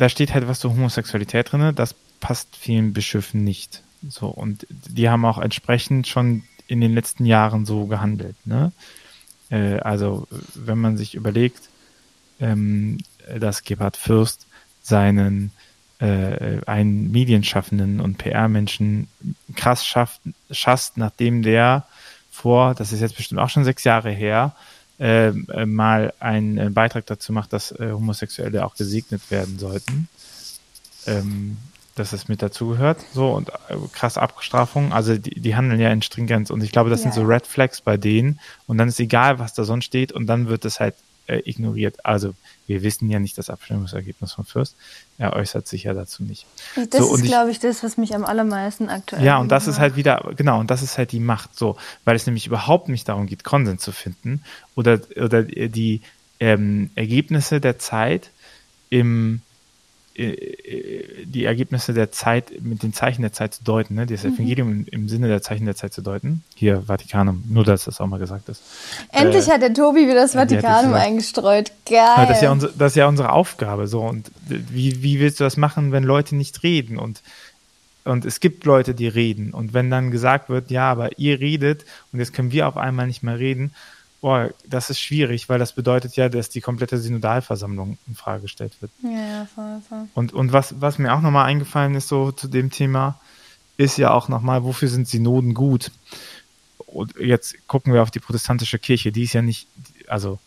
da 0.00 0.08
steht 0.08 0.32
halt 0.32 0.48
was 0.48 0.60
zur 0.60 0.70
Homosexualität 0.70 1.52
drin, 1.52 1.74
das 1.74 1.94
passt 2.20 2.56
vielen 2.56 2.94
Bischöfen 2.94 3.44
nicht. 3.44 3.82
So, 4.08 4.28
und 4.28 4.66
die 4.70 5.10
haben 5.10 5.26
auch 5.26 5.36
entsprechend 5.36 6.08
schon 6.08 6.44
in 6.66 6.80
den 6.80 6.94
letzten 6.94 7.26
Jahren 7.26 7.66
so 7.66 7.84
gehandelt. 7.84 8.36
Ne? 8.46 8.72
Äh, 9.50 9.78
also, 9.80 10.26
wenn 10.54 10.78
man 10.78 10.96
sich 10.96 11.14
überlegt, 11.14 11.68
ähm, 12.40 12.98
dass 13.38 13.62
Gebhard 13.62 13.98
Fürst 13.98 14.46
seinen 14.82 15.52
äh, 15.98 16.64
einen 16.64 17.10
Medienschaffenden 17.10 18.00
und 18.00 18.16
PR-Menschen 18.16 19.08
krass 19.54 19.84
schafft, 19.84 20.22
schasst, 20.50 20.96
nachdem 20.96 21.42
der 21.42 21.84
vor, 22.30 22.74
das 22.74 22.92
ist 22.92 23.00
jetzt 23.00 23.18
bestimmt 23.18 23.40
auch 23.40 23.50
schon 23.50 23.64
sechs 23.64 23.84
Jahre 23.84 24.10
her, 24.10 24.56
äh, 25.00 25.28
äh, 25.28 25.66
mal 25.66 26.12
einen 26.20 26.58
äh, 26.58 26.70
Beitrag 26.70 27.06
dazu 27.06 27.32
macht, 27.32 27.52
dass 27.52 27.72
äh, 27.72 27.90
Homosexuelle 27.92 28.64
auch 28.64 28.76
gesegnet 28.76 29.30
werden 29.30 29.58
sollten. 29.58 30.08
Ähm, 31.06 31.56
dass 31.96 32.12
es 32.12 32.28
mit 32.28 32.40
dazugehört. 32.40 32.98
So 33.12 33.32
und 33.32 33.48
äh, 33.48 33.76
krass 33.92 34.16
Abstrafung. 34.16 34.92
Also 34.92 35.16
die, 35.16 35.40
die 35.40 35.56
handeln 35.56 35.80
ja 35.80 35.90
in 35.90 36.02
Stringenz 36.02 36.50
und 36.50 36.62
ich 36.62 36.72
glaube, 36.72 36.90
das 36.90 37.00
ja. 37.00 37.10
sind 37.10 37.14
so 37.14 37.22
Red 37.22 37.46
Flags 37.46 37.80
bei 37.80 37.96
denen 37.96 38.40
und 38.66 38.78
dann 38.78 38.88
ist 38.88 39.00
egal, 39.00 39.38
was 39.38 39.54
da 39.54 39.64
sonst 39.64 39.86
steht 39.86 40.12
und 40.12 40.26
dann 40.26 40.48
wird 40.48 40.64
es 40.64 40.80
halt 40.80 40.94
äh, 41.26 41.40
ignoriert. 41.44 42.04
Also 42.04 42.34
wir 42.66 42.82
wissen 42.82 43.10
ja 43.10 43.18
nicht 43.18 43.38
das 43.38 43.50
Abstimmungsergebnis 43.50 44.32
von 44.32 44.44
Fürst. 44.44 44.76
Er 45.18 45.34
äußert 45.34 45.66
sich 45.66 45.84
ja 45.84 45.94
dazu 45.94 46.22
nicht. 46.22 46.46
Das 46.90 47.00
so, 47.00 47.14
ist, 47.14 47.24
glaube 47.24 47.50
ich, 47.50 47.58
das, 47.58 47.82
was 47.82 47.96
mich 47.96 48.14
am 48.14 48.24
allermeisten 48.24 48.88
aktuell. 48.88 49.24
Ja, 49.24 49.38
und 49.38 49.48
das 49.48 49.66
ist 49.66 49.78
halt 49.78 49.96
wieder, 49.96 50.32
genau, 50.36 50.60
und 50.60 50.70
das 50.70 50.82
ist 50.82 50.98
halt 50.98 51.12
die 51.12 51.20
Macht, 51.20 51.56
so, 51.56 51.76
weil 52.04 52.16
es 52.16 52.26
nämlich 52.26 52.46
überhaupt 52.46 52.88
nicht 52.88 53.08
darum 53.08 53.26
geht, 53.26 53.44
Konsens 53.44 53.82
zu 53.82 53.92
finden 53.92 54.42
oder, 54.74 55.00
oder 55.16 55.42
die 55.42 56.00
ähm, 56.40 56.90
Ergebnisse 56.94 57.60
der 57.60 57.78
Zeit 57.78 58.30
im 58.88 59.42
die 60.20 61.44
Ergebnisse 61.44 61.94
der 61.94 62.10
Zeit 62.12 62.52
mit 62.62 62.82
den 62.82 62.92
Zeichen 62.92 63.22
der 63.22 63.32
Zeit 63.32 63.54
zu 63.54 63.64
deuten, 63.64 63.94
ne? 63.94 64.06
das 64.06 64.24
mhm. 64.24 64.34
Evangelium 64.34 64.68
mhm. 64.68 64.86
im, 64.90 65.02
im, 65.02 65.08
Sinne 65.08 65.28
der 65.28 65.40
Zeichen 65.40 65.64
der 65.64 65.76
Zeit 65.76 65.94
zu 65.94 66.02
deuten. 66.02 66.42
Hier 66.54 66.82
Vatikanum, 66.86 67.44
nur 67.48 67.64
dass 67.64 67.84
das 67.84 68.00
auch 68.00 68.06
mal 68.06 68.18
gesagt 68.18 68.48
ist. 68.48 68.62
Endlich 69.12 69.48
äh, 69.48 69.52
hat 69.52 69.62
der 69.62 69.72
Tobi 69.72 70.02
wieder 70.02 70.14
das 70.14 70.34
Vatikanum 70.34 70.94
eingestreut. 70.94 71.72
Geil. 71.86 72.26
Das 72.28 72.36
ist, 72.36 72.42
ja 72.42 72.52
unsere, 72.52 72.72
das 72.76 72.92
ist 72.92 72.96
ja 72.96 73.08
unsere 73.08 73.32
Aufgabe. 73.32 73.86
So 73.86 74.02
und 74.02 74.30
wie, 74.46 75.02
wie 75.02 75.20
willst 75.20 75.40
du 75.40 75.44
das 75.44 75.56
machen, 75.56 75.92
wenn 75.92 76.04
Leute 76.04 76.36
nicht 76.36 76.62
reden 76.62 76.98
und 76.98 77.22
und 78.02 78.24
es 78.24 78.40
gibt 78.40 78.64
Leute, 78.64 78.94
die 78.94 79.08
reden. 79.08 79.52
Und 79.52 79.74
wenn 79.74 79.90
dann 79.90 80.10
gesagt 80.10 80.48
wird, 80.48 80.70
ja, 80.70 80.90
aber 80.90 81.18
ihr 81.18 81.38
redet 81.38 81.84
und 82.12 82.18
jetzt 82.18 82.32
können 82.32 82.50
wir 82.50 82.66
auf 82.66 82.78
einmal 82.78 83.06
nicht 83.06 83.22
mehr 83.22 83.38
reden, 83.38 83.72
boah, 84.20 84.50
das 84.66 84.90
ist 84.90 85.00
schwierig, 85.00 85.48
weil 85.48 85.58
das 85.58 85.72
bedeutet 85.72 86.16
ja, 86.16 86.28
dass 86.28 86.50
die 86.50 86.60
komplette 86.60 86.98
Synodalversammlung 86.98 87.98
in 88.06 88.14
Frage 88.14 88.42
gestellt 88.42 88.72
wird. 88.80 88.92
Ja, 89.02 89.10
ja, 89.10 89.48
voll, 89.54 89.80
voll. 89.88 90.08
Und, 90.14 90.32
und 90.32 90.52
was, 90.52 90.80
was 90.80 90.98
mir 90.98 91.14
auch 91.14 91.20
nochmal 91.20 91.46
eingefallen 91.46 91.94
ist, 91.94 92.08
so 92.08 92.32
zu 92.32 92.48
dem 92.48 92.70
Thema, 92.70 93.18
ist 93.76 93.96
ja 93.96 94.12
auch 94.12 94.28
nochmal, 94.28 94.62
wofür 94.64 94.88
sind 94.88 95.08
Synoden 95.08 95.54
gut? 95.54 95.90
Und 96.86 97.14
jetzt 97.18 97.56
gucken 97.66 97.92
wir 97.92 98.02
auf 98.02 98.10
die 98.10 98.20
protestantische 98.20 98.78
Kirche, 98.78 99.12
die 99.12 99.22
ist 99.22 99.32
ja 99.32 99.42
nicht, 99.42 99.68
also 100.06 100.38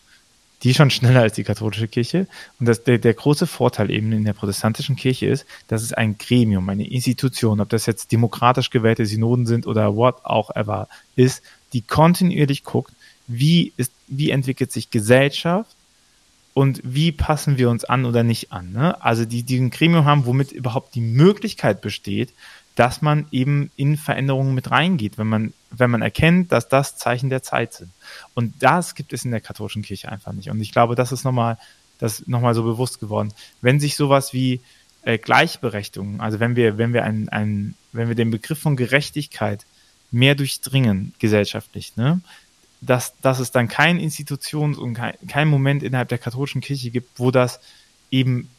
die 0.62 0.70
ist 0.70 0.78
schon 0.78 0.92
schneller 0.92 1.22
als 1.22 1.34
die 1.34 1.44
katholische 1.44 1.88
Kirche. 1.88 2.28
Und 2.60 2.68
das, 2.68 2.84
der, 2.84 2.98
der 2.98 3.14
große 3.14 3.48
Vorteil 3.48 3.92
eben 3.92 4.12
in 4.14 4.24
der 4.24 4.34
protestantischen 4.34 4.96
Kirche 4.96 5.26
ist, 5.26 5.46
dass 5.68 5.82
es 5.82 5.94
ein 5.94 6.18
Gremium, 6.18 6.70
eine 6.70 6.88
Institution, 6.88 7.60
ob 7.60 7.70
das 7.70 7.86
jetzt 7.86 8.12
demokratisch 8.12 8.70
gewählte 8.70 9.06
Synoden 9.06 9.46
sind 9.46 9.68
oder 9.68 9.96
what 9.96 10.24
auch 10.24 10.56
ever 10.56 10.88
ist, 11.16 11.42
die 11.74 11.82
kontinuierlich 11.82 12.64
guckt, 12.64 12.94
wie, 13.28 13.74
ist, 13.78 13.92
wie 14.08 14.32
entwickelt 14.32 14.72
sich 14.72 14.90
Gesellschaft 14.90 15.76
und 16.54 16.82
wie 16.84 17.12
passen 17.12 17.58
wir 17.58 17.70
uns 17.70 17.84
an 17.86 18.06
oder 18.06 18.24
nicht 18.24 18.52
an. 18.52 18.72
Ne? 18.72 19.02
Also 19.04 19.26
die, 19.26 19.44
die 19.44 19.58
ein 19.58 19.72
Gremium 19.72 20.06
haben, 20.06 20.26
womit 20.26 20.52
überhaupt 20.52 20.96
die 20.96 21.02
Möglichkeit 21.02 21.82
besteht, 21.82 22.34
dass 22.76 23.02
man 23.02 23.28
eben 23.32 23.72
in 23.76 23.98
Veränderungen 23.98 24.56
mit 24.56 24.72
reingeht, 24.72 25.18
wenn 25.18 25.28
man, 25.28 25.54
wenn 25.70 25.92
man 25.92 26.02
erkennt, 26.02 26.52
dass 26.52 26.70
das 26.70 26.98
Zeichen 26.98 27.30
der 27.30 27.44
Zeit 27.44 27.74
sind. 27.74 27.92
Und 28.34 28.54
das 28.60 28.96
gibt 28.96 29.14
es 29.14 29.26
in 29.26 29.32
der 29.32 29.42
katholischen 29.42 29.84
Kirche 29.84 30.12
einfach 30.12 30.34
nicht. 30.34 30.50
Und 30.50 30.60
ich 30.60 30.72
glaube, 30.72 30.96
das 30.96 31.12
ist 31.12 31.24
nochmal, 31.24 31.58
das 32.00 32.28
nochmal 32.28 32.56
so 32.56 32.64
bewusst 32.64 33.00
geworden. 33.00 33.34
Wenn 33.62 33.80
sich 33.80 33.96
sowas 33.96 34.34
wie 34.34 34.62
äh, 35.04 35.18
Gleichberechtigung, 35.18 36.20
also 36.20 36.40
wenn 36.40 36.56
wir, 36.56 36.78
wenn 36.78 36.94
wir 36.94 37.04
ein, 37.04 37.30
ein, 37.30 37.76
wenn 37.92 38.08
wir 38.08 38.16
den 38.16 38.32
Begriff 38.32 38.60
von 38.60 38.76
Gerechtigkeit 38.76 39.66
mehr 40.12 40.36
durchdringen 40.36 41.14
gesellschaftlich, 41.20 41.96
ne, 41.96 42.22
dass, 42.86 43.14
dass 43.22 43.40
es 43.40 43.52
dann 43.52 43.68
keine 43.68 44.02
Institution 44.02 44.76
und 44.76 44.94
kein, 44.96 45.16
kein 45.28 45.48
Moment 45.48 45.84
innerhalb 45.84 46.10
der 46.10 46.18
katholischen 46.18 46.62
Kirche 46.62 46.90
gibt, 46.90 47.20
wo 47.20 47.32
das 47.32 47.60
eben 48.12 48.50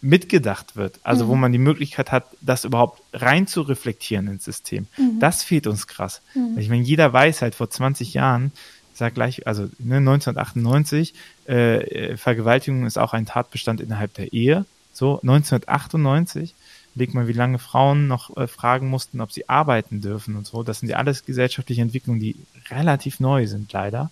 mitgedacht 0.00 0.76
wird, 0.76 1.00
also 1.02 1.24
mhm. 1.24 1.28
wo 1.28 1.34
man 1.36 1.52
die 1.52 1.58
Möglichkeit 1.58 2.12
hat, 2.12 2.26
das 2.42 2.64
überhaupt 2.64 3.02
rein 3.14 3.46
zu 3.46 3.62
reflektieren 3.62 4.28
ins 4.28 4.44
System. 4.44 4.86
Mhm. 4.98 5.18
Das 5.18 5.42
fehlt 5.42 5.66
uns 5.66 5.86
krass. 5.86 6.20
Mhm. 6.34 6.58
Ich 6.58 6.68
meine, 6.68 6.82
jeder 6.82 7.12
weiß 7.12 7.40
halt 7.40 7.54
vor 7.54 7.70
20 7.70 8.12
Jahren, 8.12 8.52
ich 8.92 8.98
sag 8.98 9.14
gleich, 9.14 9.46
also 9.46 9.62
ne, 9.78 9.96
1998, 9.96 11.14
äh, 11.48 11.76
äh, 11.78 12.16
Vergewaltigung 12.16 12.86
ist 12.86 12.98
auch 12.98 13.14
ein 13.14 13.26
Tatbestand 13.26 13.80
innerhalb 13.80 14.14
der 14.14 14.32
Ehe. 14.32 14.66
So, 14.92 15.20
1998 15.22 16.54
Leg 16.94 17.14
mal, 17.14 17.28
wie 17.28 17.32
lange 17.32 17.58
Frauen 17.58 18.06
noch 18.06 18.36
äh, 18.36 18.46
fragen 18.46 18.88
mussten, 18.88 19.20
ob 19.20 19.32
sie 19.32 19.48
arbeiten 19.48 20.00
dürfen 20.00 20.36
und 20.36 20.46
so. 20.46 20.62
Das 20.62 20.80
sind 20.80 20.88
ja 20.88 20.96
alles 20.96 21.24
gesellschaftliche 21.24 21.82
Entwicklungen, 21.82 22.20
die 22.20 22.36
relativ 22.70 23.20
neu 23.20 23.46
sind, 23.46 23.72
leider. 23.72 24.10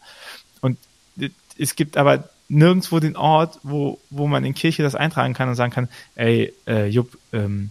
Und 0.61 0.79
es 1.59 1.77
gibt 1.77 1.97
aber 1.97 2.29
nirgendwo 2.49 3.01
den 3.01 3.17
Ort, 3.17 3.59
wo, 3.63 3.99
wo 4.11 4.27
man 4.27 4.45
in 4.45 4.55
Kirche 4.55 4.83
das 4.83 4.95
eintragen 4.95 5.35
kann 5.35 5.49
und 5.49 5.55
sagen 5.55 5.73
kann, 5.73 5.89
ey, 6.15 6.53
äh, 6.67 6.87
Jupp, 6.87 7.17
ähm, 7.33 7.71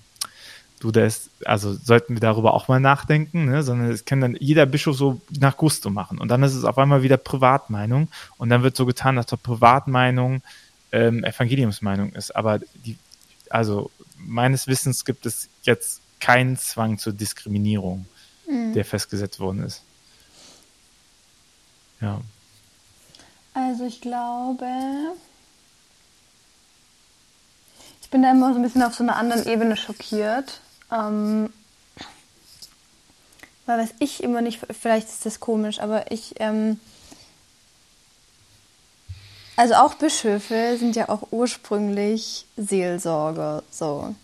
du, 0.79 0.91
das, 0.91 1.29
also 1.45 1.73
sollten 1.73 2.15
wir 2.15 2.19
darüber 2.19 2.53
auch 2.53 2.67
mal 2.67 2.79
nachdenken, 2.79 3.45
ne? 3.45 3.63
sondern 3.63 3.91
es 3.91 4.05
kann 4.05 4.21
dann 4.21 4.35
jeder 4.39 4.65
Bischof 4.65 4.97
so 4.97 5.21
nach 5.39 5.57
Gusto 5.57 5.89
machen. 5.89 6.17
Und 6.17 6.29
dann 6.29 6.43
ist 6.43 6.55
es 6.55 6.63
auf 6.63 6.77
einmal 6.77 7.03
wieder 7.03 7.17
Privatmeinung 7.17 8.07
und 8.37 8.49
dann 8.49 8.63
wird 8.63 8.75
so 8.75 8.85
getan, 8.85 9.15
dass 9.15 9.27
doch 9.27 9.41
Privatmeinung 9.41 10.41
ähm, 10.91 11.23
Evangeliumsmeinung 11.23 12.13
ist. 12.13 12.35
Aber 12.35 12.59
die, 12.83 12.97
also 13.49 13.91
meines 14.25 14.67
Wissens 14.67 15.05
gibt 15.05 15.25
es 15.25 15.49
jetzt 15.63 16.01
keinen 16.19 16.57
Zwang 16.57 16.97
zur 16.97 17.13
Diskriminierung, 17.13 18.05
mhm. 18.47 18.73
der 18.73 18.85
festgesetzt 18.85 19.39
worden 19.39 19.63
ist. 19.63 19.81
Ja. 21.99 22.21
Also 23.53 23.85
ich 23.85 24.01
glaube, 24.01 24.67
ich 28.01 28.09
bin 28.09 28.21
da 28.21 28.31
immer 28.31 28.53
so 28.53 28.59
ein 28.59 28.63
bisschen 28.63 28.83
auf 28.83 28.95
so 28.95 29.03
einer 29.03 29.17
anderen 29.17 29.45
Ebene 29.45 29.75
schockiert. 29.75 30.61
Ähm, 30.91 31.51
weil 33.65 33.79
was 33.79 33.93
ich 33.99 34.23
immer 34.23 34.41
nicht, 34.41 34.59
vielleicht 34.71 35.07
ist 35.07 35.25
das 35.25 35.39
komisch, 35.39 35.79
aber 35.79 36.11
ich, 36.11 36.35
ähm, 36.39 36.79
also 39.61 39.75
auch 39.75 39.93
Bischöfe 39.93 40.75
sind 40.79 40.95
ja 40.95 41.07
auch 41.09 41.27
ursprünglich 41.29 42.47
Seelsorger, 42.57 43.61
so. 43.69 44.15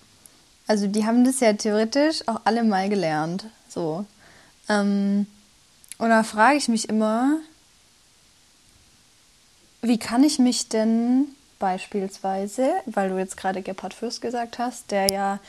Also 0.65 0.87
die 0.87 1.05
haben 1.05 1.25
das 1.25 1.41
ja 1.41 1.53
theoretisch 1.53 2.27
auch 2.27 2.41
alle 2.43 2.63
mal 2.63 2.89
gelernt, 2.89 3.45
so. 3.69 4.03
Ähm, 4.67 5.27
und 5.99 6.09
da 6.09 6.23
frage 6.23 6.57
ich 6.57 6.69
mich 6.69 6.89
immer, 6.89 7.37
wie 9.83 9.99
kann 9.99 10.23
ich 10.23 10.39
mich 10.39 10.69
denn 10.69 11.25
beispielsweise, 11.59 12.71
weil 12.87 13.09
du 13.09 13.19
jetzt 13.19 13.37
gerade 13.37 13.61
Gebhard 13.61 13.93
Fürst 13.93 14.23
gesagt 14.23 14.57
hast, 14.57 14.89
der 14.89 15.05
ja, 15.11 15.39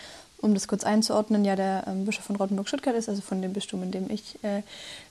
um 0.42 0.52
das 0.52 0.68
kurz 0.68 0.84
einzuordnen, 0.84 1.46
ja 1.46 1.56
der 1.56 1.84
ähm, 1.86 2.04
Bischof 2.04 2.26
von 2.26 2.36
Rottenburg-Stuttgart 2.36 2.94
ist, 2.94 3.08
also 3.08 3.22
von 3.22 3.40
dem 3.40 3.54
Bistum, 3.54 3.82
in 3.82 3.90
dem 3.90 4.10
ich 4.10 4.38
äh, 4.44 4.60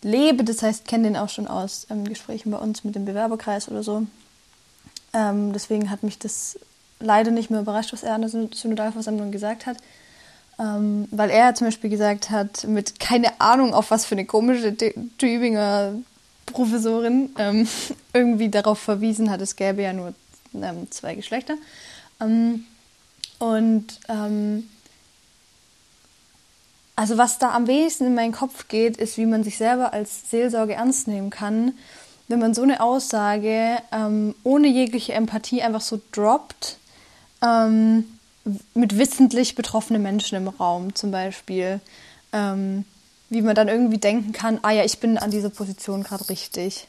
lebe. 0.03 0.43
Das 0.43 0.61
heißt, 0.61 0.85
kenne 0.85 1.05
den 1.05 1.17
auch 1.17 1.29
schon 1.29 1.47
aus 1.47 1.87
ähm, 1.89 2.03
Gesprächen 2.03 2.51
bei 2.51 2.59
uns 2.59 2.83
mit 2.83 2.93
dem 2.93 3.05
Bewerberkreis 3.05 3.69
oder 3.69 3.81
so. 3.81 4.05
Ähm, 5.17 5.51
deswegen 5.51 5.89
hat 5.89 6.03
mich 6.03 6.19
das 6.19 6.59
leider 6.99 7.31
nicht 7.31 7.49
mehr 7.49 7.61
überrascht, 7.61 7.91
was 7.91 8.03
er 8.03 8.13
an 8.13 8.21
der 8.21 8.29
Synodalversammlung 8.29 9.31
gesagt 9.31 9.65
hat. 9.65 9.77
Ähm, 10.59 11.07
weil 11.11 11.31
er 11.31 11.55
zum 11.55 11.67
Beispiel 11.67 11.89
gesagt 11.89 12.29
hat, 12.29 12.65
mit 12.65 12.99
keine 12.99 13.41
Ahnung, 13.41 13.73
auf 13.73 13.89
was 13.89 14.05
für 14.05 14.15
eine 14.15 14.25
komische 14.25 14.75
Tübinger 15.17 15.93
Professorin 16.45 17.31
ähm, 17.37 17.67
irgendwie 18.13 18.49
darauf 18.49 18.79
verwiesen 18.79 19.29
hat, 19.31 19.41
es 19.41 19.55
gäbe 19.55 19.81
ja 19.81 19.93
nur 19.93 20.13
ähm, 20.53 20.89
zwei 20.91 21.15
Geschlechter. 21.15 21.55
Ähm, 22.21 22.65
und 23.39 23.99
ähm, 24.09 24.69
also 26.95 27.17
was 27.17 27.37
da 27.37 27.51
am 27.51 27.67
wenigsten 27.67 28.05
in 28.05 28.15
meinen 28.15 28.31
Kopf 28.31 28.67
geht, 28.67 28.97
ist, 28.97 29.17
wie 29.17 29.25
man 29.25 29.43
sich 29.43 29.57
selber 29.57 29.93
als 29.93 30.29
Seelsorge 30.31 30.73
ernst 30.73 31.07
nehmen 31.07 31.29
kann, 31.29 31.73
wenn 32.27 32.39
man 32.39 32.53
so 32.53 32.61
eine 32.61 32.81
Aussage 32.81 33.77
ähm, 33.91 34.35
ohne 34.43 34.67
jegliche 34.67 35.13
Empathie 35.13 35.61
einfach 35.61 35.81
so 35.81 35.99
droppt, 36.11 36.77
ähm, 37.41 38.05
mit 38.73 38.97
wissentlich 38.97 39.55
betroffenen 39.55 40.01
Menschen 40.01 40.37
im 40.37 40.47
Raum 40.47 40.95
zum 40.95 41.11
Beispiel, 41.11 41.79
ähm, 42.31 42.85
wie 43.29 43.41
man 43.41 43.55
dann 43.55 43.67
irgendwie 43.67 43.97
denken 43.97 44.31
kann, 44.31 44.59
ah 44.61 44.71
ja, 44.71 44.83
ich 44.83 44.99
bin 44.99 45.17
an 45.17 45.31
dieser 45.31 45.49
Position 45.49 46.03
gerade 46.03 46.29
richtig. 46.29 46.87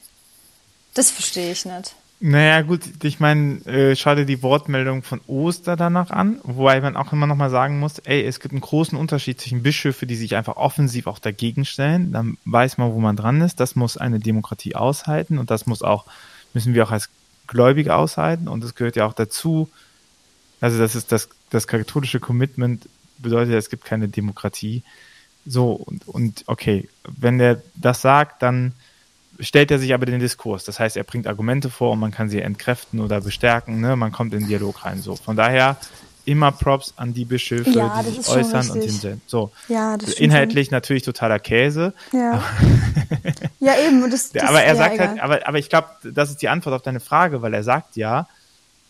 Das 0.94 1.10
verstehe 1.10 1.52
ich 1.52 1.64
nicht. 1.64 1.94
Naja, 2.20 2.62
gut, 2.62 3.04
ich 3.04 3.20
meine, 3.20 3.64
äh, 3.66 3.94
schau 3.94 4.16
dir 4.16 4.26
die 4.26 4.42
Wortmeldung 4.42 5.04
von 5.04 5.20
Oster 5.28 5.76
danach 5.76 6.10
an, 6.10 6.40
wobei 6.42 6.80
man 6.80 6.96
auch 6.96 7.12
immer 7.12 7.28
nochmal 7.28 7.50
sagen 7.50 7.78
muss, 7.78 8.00
ey, 8.00 8.24
es 8.24 8.40
gibt 8.40 8.52
einen 8.52 8.60
großen 8.60 8.98
Unterschied 8.98 9.40
zwischen 9.40 9.62
Bischöfe, 9.62 10.04
die 10.04 10.16
sich 10.16 10.34
einfach 10.34 10.56
offensiv 10.56 11.06
auch 11.06 11.20
dagegen 11.20 11.64
stellen, 11.64 12.10
dann 12.10 12.36
weiß 12.44 12.76
man, 12.78 12.92
wo 12.92 12.98
man 12.98 13.14
dran 13.14 13.40
ist, 13.40 13.60
das 13.60 13.76
muss 13.76 13.96
eine 13.96 14.18
Demokratie 14.18 14.74
aushalten 14.74 15.38
und 15.38 15.50
das 15.50 15.66
muss 15.66 15.82
auch, 15.82 16.06
müssen 16.54 16.74
wir 16.74 16.82
auch 16.84 16.90
als 16.90 17.08
Gläubige 17.46 17.94
aushalten. 17.94 18.48
Und 18.48 18.62
es 18.62 18.74
gehört 18.74 18.96
ja 18.96 19.06
auch 19.06 19.14
dazu, 19.14 19.68
also 20.60 20.78
das 20.78 20.96
ist 20.96 21.12
das, 21.12 21.28
das 21.50 21.66
katholische 21.68 22.18
Commitment 22.18 22.88
bedeutet, 23.18 23.54
es 23.54 23.70
gibt 23.70 23.84
keine 23.84 24.08
Demokratie. 24.08 24.82
So, 25.46 25.72
und, 25.72 26.06
und 26.06 26.44
okay, 26.46 26.88
wenn 27.04 27.38
der 27.38 27.62
das 27.74 28.02
sagt, 28.02 28.42
dann 28.42 28.72
stellt 29.40 29.70
er 29.70 29.78
sich 29.78 29.94
aber 29.94 30.06
den 30.06 30.20
Diskurs. 30.20 30.64
Das 30.64 30.80
heißt, 30.80 30.96
er 30.96 31.04
bringt 31.04 31.26
Argumente 31.26 31.70
vor 31.70 31.92
und 31.92 32.00
man 32.00 32.10
kann 32.10 32.28
sie 32.28 32.40
entkräften 32.40 33.00
oder 33.00 33.20
bestärken. 33.20 33.80
Ne? 33.80 33.96
Man 33.96 34.12
kommt 34.12 34.32
in 34.34 34.40
den 34.40 34.48
Dialog 34.48 34.84
rein. 34.84 35.00
So. 35.00 35.16
Von 35.16 35.36
daher, 35.36 35.76
immer 36.28 36.52
Props 36.52 36.92
an 36.96 37.14
die 37.14 37.24
Bischöfe, 37.24 37.70
Ja, 37.70 38.02
die 38.02 38.10
sich 38.10 38.28
äußern 38.28 38.68
und 38.70 38.76
richtig. 38.76 38.92
hinsetzen. 38.92 39.22
So. 39.26 39.50
Ja, 39.68 39.96
Inhaltlich 40.18 40.70
natürlich 40.70 41.02
totaler 41.02 41.38
Käse. 41.38 41.94
Ja. 42.12 42.44
ja, 43.60 43.74
eben. 43.86 44.02
Und 44.02 44.12
das, 44.12 44.30
das, 44.30 44.42
aber 44.42 44.62
er 44.62 44.76
sagt 44.76 44.96
egal. 44.96 45.08
halt, 45.08 45.20
aber, 45.20 45.48
aber 45.48 45.58
ich 45.58 45.70
glaube, 45.70 45.88
das 46.02 46.28
ist 46.30 46.42
die 46.42 46.48
Antwort 46.48 46.74
auf 46.74 46.82
deine 46.82 47.00
Frage, 47.00 47.40
weil 47.40 47.54
er 47.54 47.62
sagt 47.62 47.96
ja, 47.96 48.28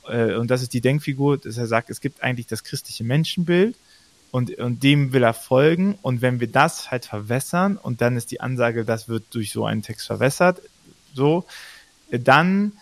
äh, 0.08 0.34
und 0.34 0.50
das 0.50 0.62
ist 0.62 0.72
die 0.74 0.80
Denkfigur, 0.80 1.38
dass 1.38 1.56
er 1.56 1.68
sagt, 1.68 1.90
es 1.90 2.00
gibt 2.00 2.22
eigentlich 2.24 2.48
das 2.48 2.64
christliche 2.64 3.04
Menschenbild 3.04 3.76
und, 4.30 4.56
und 4.58 4.82
dem 4.82 5.12
will 5.12 5.22
er 5.22 5.34
folgen. 5.34 5.98
Und 6.02 6.22
wenn 6.22 6.40
wir 6.40 6.48
das 6.48 6.90
halt 6.90 7.06
verwässern 7.06 7.76
und 7.76 8.00
dann 8.00 8.16
ist 8.16 8.30
die 8.30 8.40
Ansage, 8.40 8.84
das 8.84 9.08
wird 9.08 9.24
durch 9.30 9.52
so 9.52 9.64
einen 9.64 9.82
Text 9.82 10.06
verwässert, 10.06 10.60
so, 11.14 11.44
dann, 12.10 12.72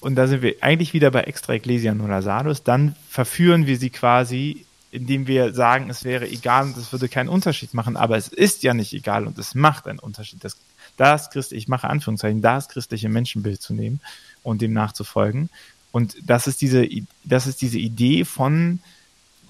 und 0.00 0.14
da 0.16 0.26
sind 0.26 0.42
wir 0.42 0.56
eigentlich 0.60 0.92
wieder 0.92 1.10
bei 1.10 1.22
Extra 1.22 1.54
Ecclesia 1.54 1.94
Nulla 1.94 2.22
Salus, 2.22 2.62
dann 2.62 2.94
verführen 3.08 3.66
wir 3.66 3.78
sie 3.78 3.90
quasi, 3.90 4.66
indem 4.90 5.26
wir 5.26 5.54
sagen, 5.54 5.88
es 5.88 6.04
wäre 6.04 6.28
egal 6.28 6.64
und 6.64 6.76
es 6.76 6.92
würde 6.92 7.08
keinen 7.08 7.28
Unterschied 7.28 7.74
machen, 7.74 7.96
aber 7.96 8.16
es 8.16 8.28
ist 8.28 8.62
ja 8.62 8.74
nicht 8.74 8.92
egal 8.92 9.26
und 9.26 9.38
es 9.38 9.54
macht 9.54 9.86
einen 9.86 9.98
Unterschied. 9.98 10.42
Das, 10.44 10.56
das 10.96 11.30
Christ, 11.30 11.52
ich 11.52 11.68
mache 11.68 11.88
Anführungszeichen, 11.88 12.42
das 12.42 12.68
christliche 12.68 13.08
Menschenbild 13.08 13.62
zu 13.62 13.72
nehmen 13.72 14.00
und 14.42 14.60
dem 14.60 14.72
nachzufolgen. 14.72 15.48
Und 15.92 16.16
das 16.22 16.46
ist 16.46 16.60
diese, 16.60 16.86
das 17.24 17.46
ist 17.46 17.62
diese 17.62 17.78
Idee 17.78 18.24
von 18.24 18.80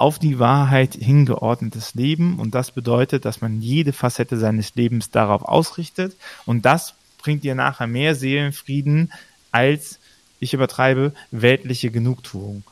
auf 0.00 0.18
die 0.18 0.38
Wahrheit 0.38 0.94
hingeordnetes 0.94 1.94
Leben. 1.94 2.38
Und 2.38 2.54
das 2.54 2.70
bedeutet, 2.70 3.24
dass 3.24 3.40
man 3.40 3.60
jede 3.60 3.92
Facette 3.92 4.38
seines 4.38 4.74
Lebens 4.74 5.10
darauf 5.10 5.42
ausrichtet. 5.42 6.16
Und 6.46 6.64
das 6.64 6.94
bringt 7.18 7.44
dir 7.44 7.54
nachher 7.54 7.86
mehr 7.86 8.14
Seelenfrieden 8.14 9.12
als, 9.52 9.98
ich 10.38 10.54
übertreibe, 10.54 11.12
weltliche 11.30 11.90
Genugtuung. 11.90 12.62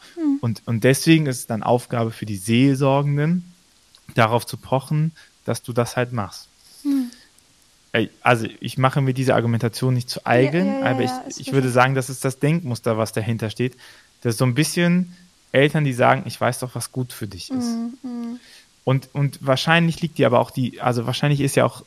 Und, 0.40 0.62
und 0.64 0.84
deswegen 0.84 1.26
ist 1.26 1.40
es 1.40 1.46
dann 1.46 1.62
Aufgabe 1.62 2.12
für 2.12 2.24
die 2.24 2.36
Seelsorgenden, 2.36 3.52
darauf 4.14 4.46
zu 4.46 4.56
pochen, 4.56 5.12
dass 5.44 5.62
du 5.62 5.74
das 5.74 5.96
halt 5.96 6.12
machst. 6.12 6.48
Ey, 7.92 8.10
Also 8.22 8.46
ich 8.60 8.78
mache 8.78 9.02
mir 9.02 9.12
diese 9.12 9.34
Argumentation 9.34 9.92
nicht 9.92 10.08
zu 10.08 10.24
eigen, 10.24 10.66
ja, 10.66 10.80
ja, 10.80 10.86
aber 10.86 11.02
ja, 11.02 11.22
ich, 11.24 11.28
ist 11.28 11.40
ich 11.40 11.52
würde 11.52 11.68
sagen, 11.68 11.94
das 11.94 12.08
ist 12.08 12.24
das 12.24 12.38
Denkmuster, 12.38 12.96
was 12.96 13.12
dahinter 13.12 13.50
steht. 13.50 13.76
Das 14.22 14.34
ist 14.34 14.38
so 14.38 14.46
ein 14.46 14.54
bisschen 14.54 15.14
Eltern, 15.52 15.84
die 15.84 15.92
sagen, 15.92 16.24
ich 16.26 16.40
weiß 16.40 16.58
doch, 16.60 16.74
was 16.74 16.92
gut 16.92 17.12
für 17.12 17.26
dich 17.26 17.50
ist. 17.50 17.66
Mhm, 18.02 18.38
Und, 18.84 19.08
und 19.12 19.38
wahrscheinlich 19.40 20.00
liegt 20.00 20.18
die 20.18 20.26
aber 20.26 20.40
auch 20.40 20.50
die, 20.50 20.80
also 20.80 21.06
wahrscheinlich 21.06 21.40
ist 21.40 21.56
ja 21.56 21.64
auch 21.64 21.84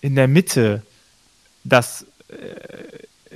in 0.00 0.14
der 0.14 0.28
Mitte 0.28 0.82
das 1.64 2.06
äh, 2.28 2.34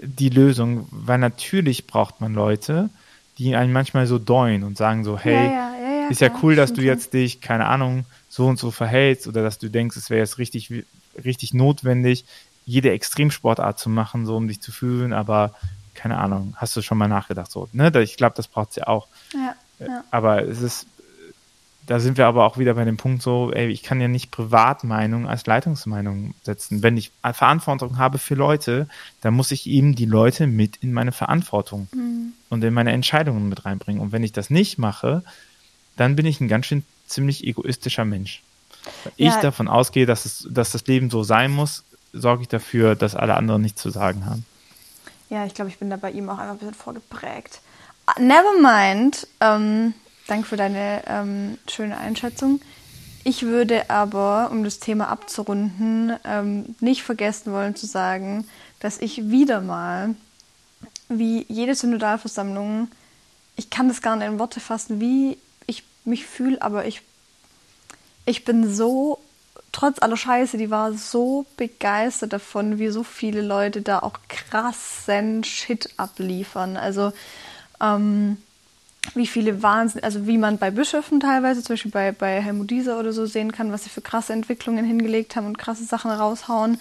die 0.03 0.29
Lösung, 0.29 0.87
weil 0.91 1.19
natürlich 1.19 1.87
braucht 1.87 2.21
man 2.21 2.35
Leute, 2.35 2.91
die 3.39 3.55
einen 3.57 3.73
manchmal 3.73 4.07
so 4.07 4.19
deuen 4.19 4.63
und 4.65 4.77
sagen 4.77 5.05
so, 5.05 5.19
hey, 5.19 5.47
ja, 5.47 5.77
ja, 5.77 6.01
ja, 6.03 6.09
ist 6.09 6.21
ja 6.21 6.31
cool, 6.43 6.57
dass 6.57 6.73
du 6.73 6.83
jetzt 6.83 7.13
dich, 7.13 7.41
keine 7.41 7.67
Ahnung, 7.67 8.05
so 8.29 8.47
und 8.47 8.59
so 8.59 8.71
verhältst 8.71 9.27
oder 9.27 9.43
dass 9.43 9.59
du 9.59 9.69
denkst, 9.69 9.97
es 9.97 10.11
wäre 10.11 10.21
jetzt 10.21 10.39
richtig, 10.39 10.73
richtig 11.25 11.55
notwendig, 11.55 12.25
jede 12.67 12.91
Extremsportart 12.91 13.79
zu 13.79 13.89
machen, 13.89 14.27
so 14.27 14.37
um 14.37 14.49
dich 14.49 14.61
zu 14.61 14.73
fühlen, 14.73 15.13
aber 15.13 15.55
keine 15.95 16.19
Ahnung, 16.19 16.55
hast 16.57 16.77
du 16.77 16.83
schon 16.83 16.99
mal 16.99 17.09
nachgedacht, 17.09 17.51
so, 17.51 17.69
ne? 17.73 17.91
Ich 18.03 18.17
glaube, 18.17 18.37
das 18.37 18.47
braucht 18.47 18.71
es 18.71 18.77
ja 18.77 18.87
auch. 18.87 19.09
Ja, 19.35 19.55
ja. 19.79 20.05
Aber 20.11 20.43
es 20.47 20.61
ist, 20.61 20.87
da 21.87 22.01
sind 22.01 22.19
wir 22.19 22.27
aber 22.27 22.45
auch 22.45 22.59
wieder 22.59 22.75
bei 22.75 22.85
dem 22.85 22.97
Punkt 22.99 23.23
so, 23.23 23.51
ey, 23.53 23.69
ich 23.69 23.83
kann 23.83 24.01
ja 24.01 24.09
nicht 24.09 24.31
Privatmeinung 24.31 25.27
als 25.27 25.47
Leitungsmeinung 25.47 26.35
setzen. 26.43 26.83
Wenn 26.83 26.97
ich 26.99 27.13
Verantwortung 27.33 27.97
habe 27.99 28.19
für 28.19 28.35
Leute, 28.35 28.89
dann 29.23 29.33
muss 29.35 29.51
ich 29.53 29.67
eben 29.67 29.95
die 29.95 30.05
Leute 30.05 30.47
mit 30.47 30.77
in 30.77 30.93
meine 30.93 31.13
Verantwortung 31.13 31.89
Mhm. 31.95 32.33
und 32.51 32.63
in 32.63 32.75
meine 32.75 32.93
Entscheidungen 32.93 33.49
mit 33.49 33.65
reinbringen. 33.65 34.03
Und 34.03 34.13
wenn 34.13 34.23
ich 34.23 34.33
das 34.33 34.51
nicht 34.51 34.79
mache, 34.79 35.23
dann 35.97 36.15
bin 36.15 36.27
ich 36.27 36.41
ein 36.41 36.49
ganz 36.49 36.67
schön 36.67 36.85
ziemlich 37.07 37.47
egoistischer 37.47 38.05
Mensch. 38.05 38.43
Wenn 39.05 39.13
ich 39.17 39.35
Ja. 39.35 39.41
davon 39.41 39.67
ausgehe, 39.69 40.05
dass, 40.07 40.27
es, 40.27 40.47
dass 40.51 40.73
das 40.73 40.87
Leben 40.87 41.09
so 41.11 41.23
sein 41.23 41.51
muss, 41.51 41.85
sorge 42.13 42.43
ich 42.43 42.49
dafür, 42.49 42.97
dass 42.97 43.15
alle 43.15 43.35
anderen 43.35 43.63
nichts 43.63 43.81
zu 43.81 43.89
sagen 43.91 44.27
haben. 44.27 44.45
Ja, 45.31 45.45
ich 45.47 45.55
glaube, 45.55 45.71
ich 45.71 45.79
bin 45.79 45.91
da 45.91 45.97
bei 45.97 46.11
ihm 46.11 46.29
auch 46.29 46.39
einfach 46.39 46.53
ein 46.53 46.59
bisschen 46.59 46.75
vorgeprägt. 46.75 47.61
Ah, 48.09 48.15
Never 48.19 48.59
mind. 48.59 49.27
Ähm, 49.39 49.93
danke 50.29 50.47
für 50.47 50.57
deine 50.57 51.03
ähm, 51.07 51.59
schöne 51.69 51.99
Einschätzung. 51.99 52.59
Ich 53.23 53.43
würde 53.43 53.91
aber, 53.91 54.49
um 54.51 54.65
das 54.65 54.79
Thema 54.79 55.09
abzurunden, 55.11 56.17
ähm, 56.25 56.75
nicht 56.81 57.03
vergessen 57.03 57.53
wollen 57.53 57.77
zu 57.77 57.85
sagen, 57.85 58.49
dass 58.81 58.99
ich 58.99 59.29
wieder 59.29 59.61
mal, 59.61 60.15
wie 61.11 61.45
jede 61.51 61.75
Synodalversammlung, 61.75 62.89
ich 63.57 63.69
kann 63.69 63.89
das 63.89 64.01
gar 64.01 64.17
nicht 64.17 64.29
in 64.29 64.39
Worte 64.39 64.61
fassen, 64.61 65.01
wie 65.01 65.37
ich 65.67 65.85
mich 66.07 66.25
fühle, 66.25 66.63
aber 66.63 66.87
ich, 66.87 67.03
ich 68.25 68.43
bin 68.47 68.75
so, 68.75 69.19
trotz 69.71 70.01
aller 70.01 70.17
Scheiße, 70.17 70.57
die 70.57 70.71
war 70.71 70.95
so 70.95 71.45
begeistert 71.59 72.33
davon, 72.33 72.79
wie 72.79 72.89
so 72.89 73.03
viele 73.03 73.43
Leute 73.43 73.83
da 73.83 73.99
auch 73.99 74.15
krassen 74.29 75.45
Shit 75.45 75.91
abliefern. 75.99 76.79
Also, 76.79 77.13
ähm, 77.81 78.39
wie 79.15 79.27
viele 79.27 79.63
Wahnsinn, 79.63 80.03
also 80.03 80.27
wie 80.27 80.39
man 80.39 80.59
bei 80.59 80.71
Bischöfen 80.71 81.21
teilweise, 81.21 81.63
zum 81.63 81.75
Beispiel 81.75 81.91
bei, 81.91 82.13
bei 82.13 82.41
Helmut 82.41 82.71
Dieser 82.71 82.99
oder 82.99 83.13
so 83.13 83.27
sehen 83.27 83.53
kann, 83.53 83.73
was 83.73 83.85
sie 83.85 83.91
für 83.91 84.01
krasse 84.01 84.33
Entwicklungen 84.33 84.85
hingelegt 84.85 85.37
haben 85.37 85.47
und 85.47 85.59
krasse 85.59 85.85
Sachen 85.85 86.11
raushauen. 86.11 86.79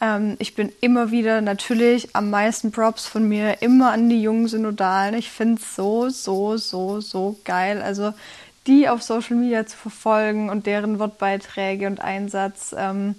Ähm, 0.00 0.36
ich 0.38 0.54
bin 0.54 0.72
immer 0.80 1.10
wieder 1.10 1.40
natürlich 1.40 2.14
am 2.14 2.30
meisten 2.30 2.72
Props 2.72 3.06
von 3.06 3.28
mir 3.28 3.62
immer 3.62 3.92
an 3.92 4.08
die 4.08 4.22
jungen 4.22 4.48
Synodalen. 4.48 5.14
Ich 5.14 5.30
finde 5.30 5.60
es 5.60 5.74
so, 5.74 6.08
so, 6.08 6.56
so, 6.56 7.00
so 7.00 7.36
geil. 7.44 7.80
Also 7.82 8.12
die 8.66 8.88
auf 8.88 9.02
Social 9.02 9.36
Media 9.36 9.66
zu 9.66 9.76
verfolgen 9.76 10.50
und 10.50 10.66
deren 10.66 10.98
Wortbeiträge 10.98 11.86
und 11.86 12.00
Einsatz, 12.00 12.74
ähm, 12.76 13.14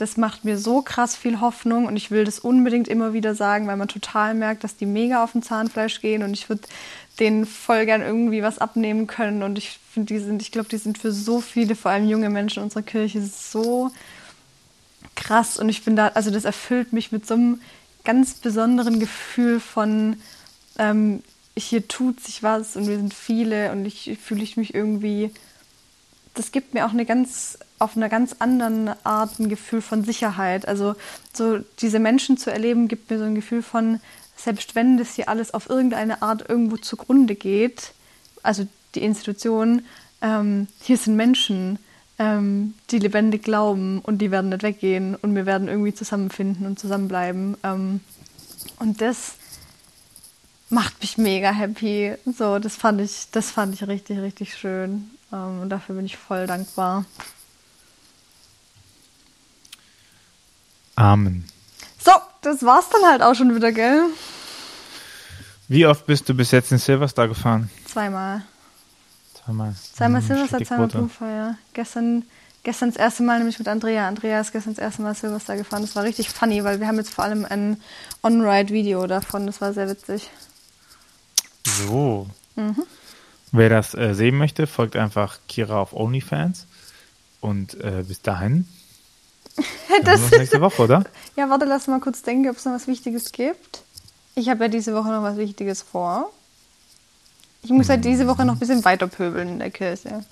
das 0.00 0.16
macht 0.16 0.44
mir 0.44 0.56
so 0.56 0.80
krass 0.80 1.14
viel 1.14 1.40
Hoffnung 1.40 1.86
und 1.86 1.96
ich 1.96 2.10
will 2.10 2.24
das 2.24 2.38
unbedingt 2.38 2.88
immer 2.88 3.12
wieder 3.12 3.34
sagen, 3.34 3.66
weil 3.66 3.76
man 3.76 3.88
total 3.88 4.34
merkt, 4.34 4.64
dass 4.64 4.76
die 4.76 4.86
mega 4.86 5.22
auf 5.22 5.32
den 5.32 5.42
Zahnfleisch 5.42 6.00
gehen 6.00 6.22
und 6.22 6.32
ich 6.32 6.48
würde 6.48 6.62
denen 7.18 7.44
voll 7.44 7.84
gern 7.84 8.00
irgendwie 8.00 8.42
was 8.42 8.58
abnehmen 8.58 9.06
können 9.06 9.42
und 9.42 9.58
ich 9.58 9.78
finde, 9.92 10.14
die 10.14 10.20
sind, 10.20 10.40
ich 10.40 10.52
glaube, 10.52 10.70
die 10.70 10.78
sind 10.78 10.96
für 10.96 11.12
so 11.12 11.40
viele, 11.40 11.76
vor 11.76 11.90
allem 11.90 12.08
junge 12.08 12.30
Menschen 12.30 12.60
in 12.60 12.64
unserer 12.64 12.82
Kirche 12.82 13.20
so 13.20 13.90
krass 15.16 15.58
und 15.58 15.68
ich 15.68 15.84
bin 15.84 15.96
da, 15.96 16.08
also 16.08 16.30
das 16.30 16.44
erfüllt 16.44 16.94
mich 16.94 17.12
mit 17.12 17.26
so 17.26 17.34
einem 17.34 17.60
ganz 18.02 18.34
besonderen 18.34 19.00
Gefühl 19.00 19.60
von, 19.60 20.16
ähm, 20.78 21.22
hier 21.58 21.86
tut 21.88 22.20
sich 22.20 22.42
was 22.42 22.74
und 22.76 22.88
wir 22.88 22.96
sind 22.96 23.12
viele 23.12 23.72
und 23.72 23.84
ich 23.84 24.18
fühle 24.22 24.42
ich 24.42 24.56
mich 24.56 24.74
irgendwie, 24.74 25.30
das 26.32 26.52
gibt 26.52 26.72
mir 26.72 26.86
auch 26.86 26.92
eine 26.92 27.04
ganz, 27.04 27.58
auf 27.80 27.96
einer 27.96 28.08
ganz 28.08 28.36
anderen 28.38 28.90
Art 29.04 29.40
ein 29.40 29.48
Gefühl 29.48 29.80
von 29.80 30.04
Sicherheit. 30.04 30.68
Also 30.68 30.94
so 31.32 31.58
diese 31.80 31.98
Menschen 31.98 32.36
zu 32.36 32.52
erleben, 32.52 32.88
gibt 32.88 33.10
mir 33.10 33.18
so 33.18 33.24
ein 33.24 33.34
Gefühl 33.34 33.62
von, 33.62 34.00
selbst 34.36 34.74
wenn 34.74 34.98
das 34.98 35.14
hier 35.14 35.28
alles 35.28 35.52
auf 35.52 35.68
irgendeine 35.68 36.22
Art 36.22 36.48
irgendwo 36.48 36.76
zugrunde 36.76 37.34
geht, 37.34 37.92
also 38.42 38.66
die 38.94 39.02
Institution, 39.02 39.82
ähm, 40.20 40.68
hier 40.82 40.98
sind 40.98 41.16
Menschen, 41.16 41.78
ähm, 42.18 42.74
die 42.90 42.98
lebendig 42.98 43.42
glauben 43.42 44.00
und 44.00 44.18
die 44.18 44.30
werden 44.30 44.50
nicht 44.50 44.62
weggehen 44.62 45.14
und 45.14 45.34
wir 45.34 45.46
werden 45.46 45.68
irgendwie 45.68 45.94
zusammenfinden 45.94 46.66
und 46.66 46.78
zusammenbleiben. 46.78 47.56
Ähm, 47.62 48.00
und 48.78 49.00
das 49.00 49.36
macht 50.68 51.00
mich 51.00 51.16
mega 51.16 51.50
happy. 51.50 52.14
So, 52.36 52.58
das 52.58 52.76
fand 52.76 53.00
ich, 53.00 53.28
das 53.32 53.50
fand 53.50 53.74
ich 53.74 53.88
richtig, 53.88 54.18
richtig 54.18 54.54
schön. 54.54 55.10
Ähm, 55.32 55.62
und 55.62 55.70
dafür 55.70 55.94
bin 55.94 56.04
ich 56.04 56.18
voll 56.18 56.46
dankbar. 56.46 57.06
Amen. 61.00 61.44
So, 61.98 62.12
das 62.42 62.62
war's 62.62 62.90
dann 62.90 63.02
halt 63.10 63.22
auch 63.22 63.34
schon 63.34 63.54
wieder, 63.54 63.72
gell? 63.72 64.02
Wie 65.66 65.86
oft 65.86 66.04
bist 66.04 66.28
du 66.28 66.34
bis 66.34 66.50
jetzt 66.50 66.72
in 66.72 66.78
Silverstar 66.78 67.26
gefahren? 67.26 67.70
Zweimal. 67.86 68.42
Zweimal. 69.32 69.74
Zweimal 69.94 70.20
Hm, 70.20 70.26
Silvester, 70.26 70.48
stetige 70.56 70.68
zweimal 70.68 70.86
Quote. 70.88 70.98
Blumfeuer. 70.98 71.54
Gestern, 71.72 72.24
gestern 72.64 72.90
das 72.90 72.96
erste 72.98 73.22
Mal 73.22 73.38
nämlich 73.38 73.58
mit 73.58 73.66
Andrea. 73.68 74.06
Andrea 74.08 74.40
ist 74.42 74.52
gestern 74.52 74.74
das 74.74 74.82
erste 74.82 75.00
Mal 75.00 75.14
Silvester 75.14 75.56
gefahren. 75.56 75.80
Das 75.82 75.96
war 75.96 76.02
richtig 76.02 76.28
funny, 76.28 76.64
weil 76.64 76.80
wir 76.80 76.86
haben 76.86 76.96
jetzt 76.98 77.14
vor 77.14 77.24
allem 77.24 77.46
ein 77.46 77.80
On-Ride-Video 78.22 79.06
davon. 79.06 79.46
Das 79.46 79.62
war 79.62 79.72
sehr 79.72 79.88
witzig. 79.88 80.28
So. 81.64 82.26
Mhm. 82.56 82.82
Wer 83.52 83.70
das 83.70 83.94
äh, 83.94 84.12
sehen 84.14 84.36
möchte, 84.36 84.66
folgt 84.66 84.96
einfach 84.96 85.38
Kira 85.48 85.80
auf 85.80 85.94
OnlyFans. 85.94 86.66
Und 87.40 87.80
äh, 87.80 88.04
bis 88.06 88.20
dahin. 88.20 88.68
Das 90.04 90.20
uns 90.22 90.30
nächste 90.32 90.60
Woche, 90.60 90.82
oder? 90.82 91.04
Ja, 91.36 91.50
warte, 91.50 91.64
lass 91.64 91.86
mal 91.88 92.00
kurz 92.00 92.22
denken, 92.22 92.48
ob 92.48 92.56
es 92.56 92.64
noch 92.64 92.72
was 92.72 92.86
Wichtiges 92.86 93.32
gibt. 93.32 93.82
Ich 94.34 94.48
habe 94.48 94.64
ja 94.64 94.68
diese 94.68 94.94
Woche 94.94 95.08
noch 95.08 95.22
was 95.22 95.36
Wichtiges 95.36 95.82
vor. 95.82 96.30
Ich 97.62 97.70
muss 97.70 97.88
halt 97.88 98.04
diese 98.04 98.26
Woche 98.26 98.44
noch 98.44 98.54
ein 98.54 98.58
bisschen 98.58 98.84
weiter 98.84 99.06
pöbeln 99.08 99.48
in 99.48 99.58
der 99.58 99.70
Kirche. 99.70 100.24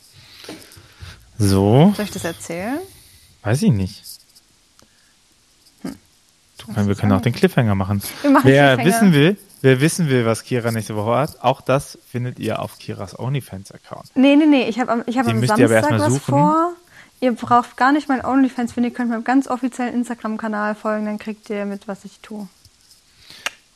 So, 1.39 1.93
Soll 1.97 2.05
ich 2.07 2.11
das 2.13 2.25
erzählen? 2.25 2.79
weiß 3.43 3.63
ich 3.63 3.71
nicht. 3.73 4.03
Du, 5.83 6.87
wir 6.87 6.95
können 6.97 7.13
auch 7.13 7.21
den 7.21 7.33
Cliffhanger 7.33 7.75
machen. 7.75 8.03
Machen 8.25 8.41
Wer 8.45 8.77
Cliffhanger. 8.77 8.85
wissen 8.85 9.13
will, 9.13 9.37
wer 9.63 9.81
wissen 9.81 10.09
will, 10.09 10.27
was 10.27 10.43
Kira 10.43 10.71
nächste 10.73 10.97
Woche 10.97 11.17
hat, 11.17 11.41
auch 11.41 11.61
das 11.61 11.99
findet 12.11 12.39
ihr 12.39 12.61
auf 12.61 12.79
Kiras 12.79 13.19
OnlyFans-Account. 13.19 14.11
Nee, 14.17 14.37
nee, 14.37 14.47
nee, 14.47 14.69
ich 14.69 14.79
habe 14.81 15.05
ich 15.07 15.19
hab 15.19 15.29
am 15.29 15.45
Samstag 15.47 15.99
was 15.99 16.19
vor. 16.19 16.73
Ihr 17.21 17.33
braucht 17.33 17.77
gar 17.77 17.93
nicht 17.93 18.09
meinen 18.09 18.25
OnlyFans 18.25 18.73
finden, 18.73 18.91
ihr 18.91 18.95
könnt 18.95 19.11
meinem 19.11 19.25
ganz 19.25 19.49
offiziellen 19.49 19.95
Instagram-Kanal 19.95 20.75
folgen, 20.75 21.07
dann 21.07 21.19
kriegt 21.19 21.51
ihr 21.51 21.65
mit, 21.65 21.89
was 21.89 22.05
ich 22.05 22.21
tue. 22.21 22.49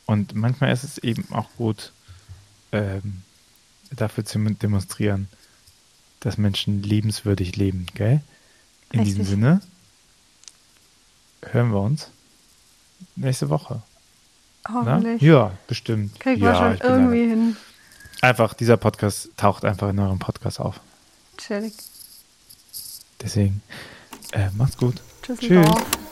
Und 0.05 0.35
manchmal 0.35 0.71
ist 0.71 0.83
es 0.83 0.97
eben 0.97 1.25
auch 1.31 1.49
gut, 1.57 1.91
ähm, 2.71 3.21
dafür 3.91 4.25
zu 4.25 4.39
demonstrieren, 4.39 5.27
dass 6.19 6.37
Menschen 6.37 6.83
liebenswürdig 6.83 7.55
leben, 7.55 7.85
gell? 7.93 8.21
In 8.91 8.99
Richtig. 8.99 9.17
diesem 9.17 9.25
Sinne 9.25 9.61
hören 11.41 11.71
wir 11.71 11.81
uns 11.81 12.09
nächste 13.15 13.49
Woche. 13.49 13.81
Na? 14.67 14.73
Hoffentlich. 14.75 15.21
Ja, 15.21 15.57
bestimmt. 15.67 16.19
Kriegen 16.19 16.41
ja, 16.41 16.53
wir 16.53 16.77
schon 16.77 16.89
irgendwie 16.89 17.27
hin. 17.27 17.57
Einfach, 18.21 18.53
dieser 18.53 18.77
Podcast 18.77 19.29
taucht 19.35 19.65
einfach 19.65 19.89
in 19.89 19.99
eurem 19.99 20.19
Podcast 20.19 20.59
auf. 20.59 20.79
Chillig. 21.37 21.73
Deswegen, 23.23 23.61
äh, 24.33 24.49
macht's 24.57 24.77
gut. 24.77 24.95
Tschüss. 25.21 25.39
Tschüss. 25.39 25.65
Tschüss. 25.65 26.03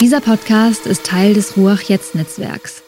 Dieser 0.00 0.20
Podcast 0.20 0.86
ist 0.86 1.04
Teil 1.04 1.34
des 1.34 1.56
Ruach 1.56 1.80
Jetzt 1.80 2.14
Netzwerks. 2.14 2.85